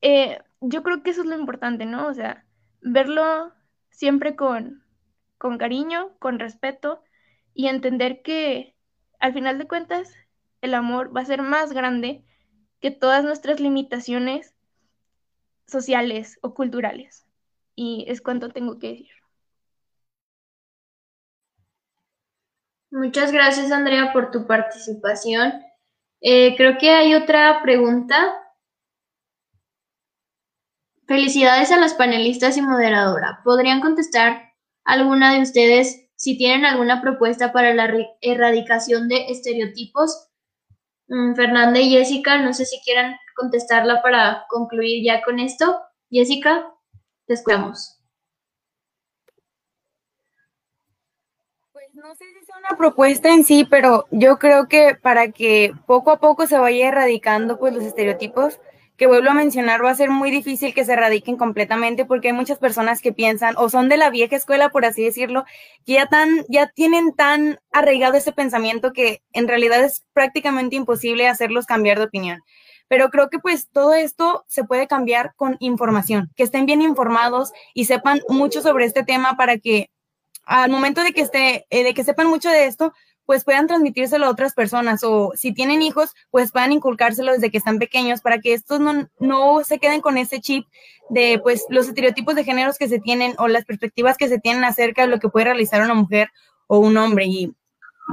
[0.01, 2.09] Eh, yo creo que eso es lo importante, ¿no?
[2.09, 2.45] O sea,
[2.81, 3.53] verlo
[3.91, 4.85] siempre con,
[5.39, 7.05] con cariño, con respeto
[7.55, 8.75] y entender que
[9.21, 10.13] al final de cuentas
[10.63, 12.25] el amor va a ser más grande
[12.81, 14.57] que todas nuestras limitaciones
[15.69, 17.25] sociales o culturales.
[17.77, 19.11] Y es cuanto tengo que decir.
[22.91, 25.63] Muchas gracias, Andrea, por tu participación.
[26.23, 28.17] Eh, creo que hay otra pregunta.
[31.07, 33.41] Felicidades a las panelistas y moderadora.
[33.43, 34.53] ¿Podrían contestar
[34.85, 40.29] alguna de ustedes si tienen alguna propuesta para la erradicación de estereotipos?
[41.09, 45.81] Mm, Fernanda y Jessica, no sé si quieran contestarla para concluir ya con esto.
[46.09, 46.73] Jessica,
[47.27, 48.02] te escuchamos.
[52.03, 56.11] No sé si es una propuesta en sí, pero yo creo que para que poco
[56.11, 58.59] a poco se vaya erradicando pues los estereotipos,
[58.97, 62.35] que vuelvo a mencionar, va a ser muy difícil que se erradiquen completamente porque hay
[62.35, 65.45] muchas personas que piensan o son de la vieja escuela, por así decirlo,
[65.87, 71.29] que ya tan, ya tienen tan arraigado ese pensamiento que en realidad es prácticamente imposible
[71.29, 72.41] hacerlos cambiar de opinión.
[72.89, 77.53] Pero creo que pues todo esto se puede cambiar con información, que estén bien informados
[77.75, 79.89] y sepan mucho sobre este tema para que
[80.45, 82.93] al momento de que, esté, eh, de que sepan mucho de esto,
[83.27, 87.59] pues puedan transmitírselo a otras personas o si tienen hijos, pues puedan inculcárselo desde que
[87.59, 90.67] están pequeños para que estos no, no se queden con ese chip
[91.09, 94.65] de pues los estereotipos de géneros que se tienen o las perspectivas que se tienen
[94.65, 96.31] acerca de lo que puede realizar una mujer
[96.67, 97.27] o un hombre.
[97.27, 97.55] Y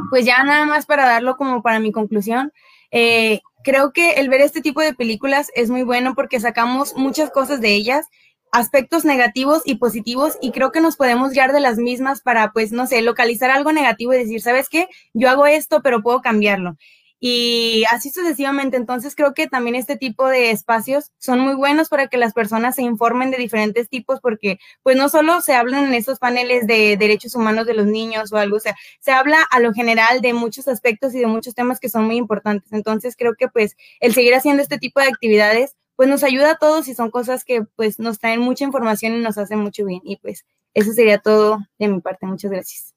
[0.10, 2.54] pues ya nada más para darlo como para mi conclusión,
[2.92, 7.32] eh, creo que el ver este tipo de películas es muy bueno porque sacamos muchas
[7.32, 8.08] cosas de ellas
[8.52, 12.72] aspectos negativos y positivos y creo que nos podemos guiar de las mismas para, pues,
[12.72, 14.88] no sé, localizar algo negativo y decir, ¿sabes qué?
[15.14, 16.78] Yo hago esto, pero puedo cambiarlo.
[17.22, 18.78] Y así sucesivamente.
[18.78, 22.76] Entonces creo que también este tipo de espacios son muy buenos para que las personas
[22.76, 26.96] se informen de diferentes tipos porque pues no solo se hablan en estos paneles de
[26.98, 30.34] derechos humanos de los niños o algo, o sea, se habla a lo general de
[30.34, 32.72] muchos aspectos y de muchos temas que son muy importantes.
[32.72, 36.58] Entonces creo que pues el seguir haciendo este tipo de actividades pues nos ayuda a
[36.58, 40.00] todos y son cosas que pues nos traen mucha información y nos hacen mucho bien.
[40.06, 42.26] Y pues eso sería todo de mi parte.
[42.26, 42.96] Muchas gracias.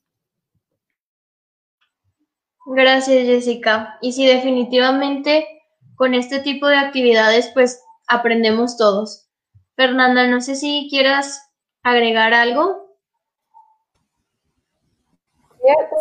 [2.64, 3.98] Gracias, Jessica.
[4.03, 5.48] Y sí, definitivamente
[5.96, 9.28] con este tipo de actividades pues aprendemos todos.
[9.74, 11.50] Fernanda, no sé si quieras
[11.82, 13.00] agregar algo.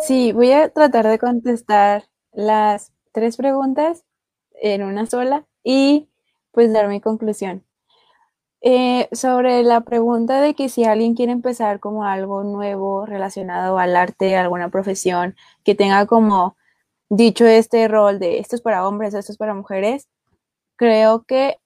[0.06, 4.04] Sí, voy a tratar de contestar las tres preguntas
[4.52, 6.08] en una sola y
[6.52, 7.64] pues dar mi conclusión.
[8.64, 13.96] Eh, sobre la pregunta de que si alguien quiere empezar como algo nuevo relacionado al
[13.96, 15.34] arte, alguna profesión,
[15.64, 16.56] que tenga como
[17.10, 20.08] dicho este rol de esto es para hombres, esto es para mujeres,
[20.76, 21.58] creo que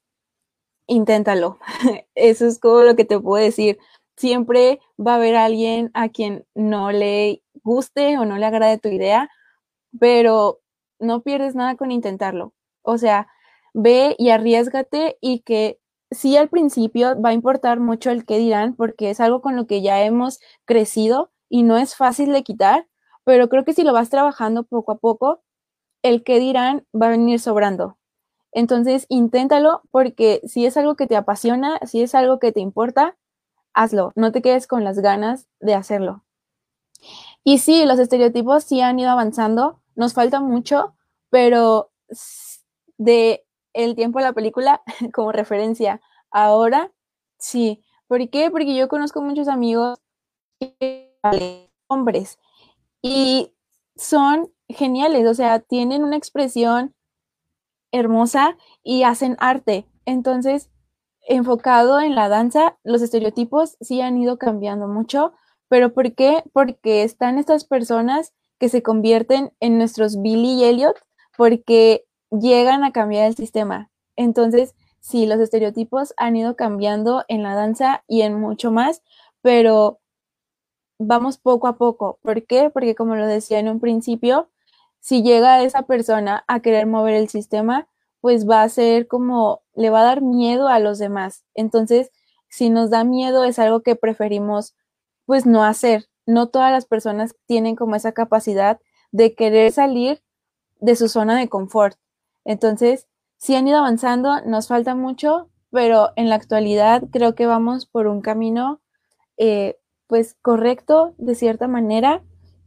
[0.87, 1.59] inténtalo.
[2.15, 3.79] Eso es como lo que te puedo decir.
[4.17, 8.89] Siempre va a haber alguien a quien no le guste o no le agrade tu
[8.89, 9.31] idea,
[10.01, 10.61] pero
[11.01, 12.55] no pierdes nada con intentarlo.
[12.83, 13.29] O sea,
[13.77, 15.79] ve y arriesgate y que
[16.11, 19.67] sí al principio va a importar mucho el qué dirán porque es algo con lo
[19.67, 22.89] que ya hemos crecido y no es fácil de quitar,
[23.25, 25.43] pero creo que si lo vas trabajando poco a poco,
[26.03, 27.99] el qué dirán va a venir sobrando.
[28.51, 33.19] Entonces, inténtalo porque si es algo que te apasiona, si es algo que te importa,
[33.75, 36.25] hazlo, no te quedes con las ganas de hacerlo.
[37.45, 40.95] Y sí, los estereotipos sí han ido avanzando, nos falta mucho,
[41.29, 41.91] pero
[42.97, 43.46] de
[43.77, 44.83] el tiempo de la película
[45.15, 46.01] como referencia.
[46.31, 46.93] Ahora,
[47.39, 47.83] sí.
[48.09, 48.51] ¿Por qué?
[48.51, 49.99] Porque yo conozco muchos amigos
[51.89, 52.39] hombres
[53.03, 53.53] y
[53.97, 56.95] son geniales, o sea, tienen una expresión
[57.93, 59.87] hermosa y hacen arte.
[60.05, 60.71] Entonces,
[61.29, 65.33] enfocado en la danza, los estereotipos sí han ido cambiando mucho,
[65.69, 66.45] pero ¿por qué?
[66.53, 70.97] Porque están estas personas que se convierten en nuestros Billy Elliot,
[71.37, 73.91] porque llegan a cambiar el sistema.
[74.17, 79.03] Entonces, sí, los estereotipos han ido cambiando en la danza y en mucho más,
[79.43, 80.01] pero
[80.99, 82.19] vamos poco a poco.
[82.23, 82.71] ¿Por qué?
[82.71, 84.51] Porque como lo decía en un principio,
[85.01, 87.89] si llega esa persona a querer mover el sistema,
[88.21, 91.45] pues va a ser como, le va a dar miedo a los demás.
[91.55, 92.11] Entonces,
[92.49, 94.75] si nos da miedo es algo que preferimos
[95.27, 96.07] pues no hacer.
[96.27, 98.81] No todas las personas tienen como esa capacidad
[99.13, 100.23] de querer salir
[100.81, 101.99] de su zona de confort.
[102.47, 107.87] Entonces, sí han ido avanzando, nos falta mucho, pero en la actualidad creo que vamos
[107.87, 108.81] por un camino
[109.37, 112.23] eh, pues correcto de cierta manera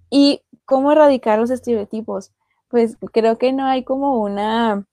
[0.10, 2.34] y cómo erradicar los estereotipos.
[2.68, 4.85] Pues creo que no hay como una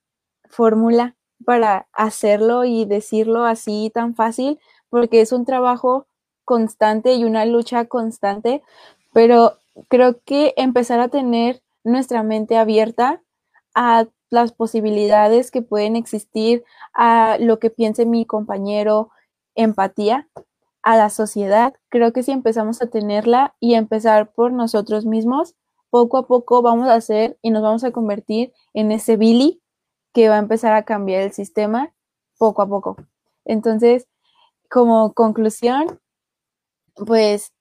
[0.49, 4.59] fórmula para hacerlo y decirlo así tan fácil,
[4.89, 6.07] porque es un trabajo
[6.45, 8.63] constante y una lucha constante,
[9.13, 9.55] pero
[9.89, 13.21] creo que empezar a tener nuestra mente abierta
[13.75, 19.11] a las posibilidades que pueden existir, a lo que piense mi compañero,
[19.55, 20.29] empatía
[20.83, 21.75] a la sociedad.
[21.89, 25.55] Creo que si empezamos a tenerla y empezar por nosotros mismos,
[25.91, 29.63] poco a poco vamos a hacer y nos vamos a convertir en ese Billy
[30.13, 31.93] que va a empezar a cambiar el sistema
[32.39, 32.97] poco a poco.
[33.45, 34.07] Entonces,
[34.69, 36.01] como conclusión,
[36.95, 37.53] pues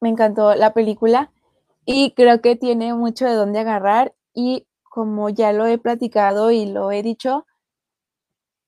[0.00, 1.32] me encantó la película
[1.84, 6.66] y creo que tiene mucho de dónde agarrar y como ya lo he platicado y
[6.66, 7.46] lo he dicho,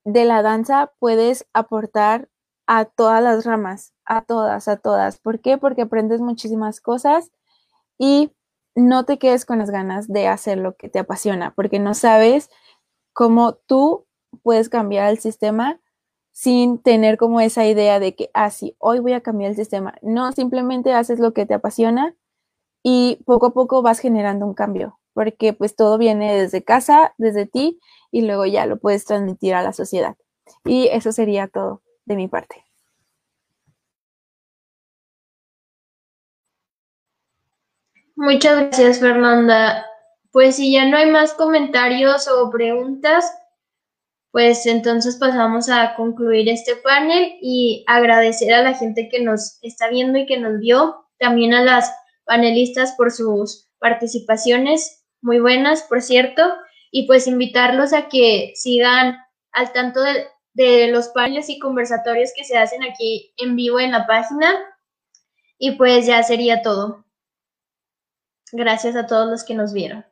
[0.05, 2.29] de la danza puedes aportar
[2.67, 5.19] a todas las ramas, a todas, a todas.
[5.19, 5.59] ¿Por qué?
[5.59, 7.31] Porque aprendes muchísimas cosas
[7.99, 8.33] y
[8.77, 12.51] no te quedes con las ganas de hacer lo que te apasiona, porque no sabes
[13.13, 14.07] cómo tú
[14.43, 15.81] puedes cambiar el sistema
[16.33, 19.95] sin tener como esa idea de que, ah, sí, hoy voy a cambiar el sistema.
[20.03, 22.15] No, simplemente haces lo que te apasiona
[22.85, 27.47] y poco a poco vas generando un cambio porque pues todo viene desde casa, desde
[27.47, 27.81] ti,
[28.11, 30.16] y luego ya lo puedes transmitir a la sociedad.
[30.65, 32.65] Y eso sería todo de mi parte.
[38.16, 39.87] Muchas gracias, Fernanda.
[40.31, 43.32] Pues si ya no hay más comentarios o preguntas,
[44.31, 49.89] pues entonces pasamos a concluir este panel y agradecer a la gente que nos está
[49.89, 51.91] viendo y que nos vio, también a las
[52.24, 56.43] panelistas por sus participaciones muy buenas, por cierto,
[56.91, 59.19] y pues invitarlos a que sigan
[59.53, 63.93] al tanto de, de los paneles y conversatorios que se hacen aquí en vivo en
[63.93, 64.53] la página.
[65.59, 67.05] Y pues ya sería todo.
[68.53, 70.10] Gracias a todos los que nos vieron.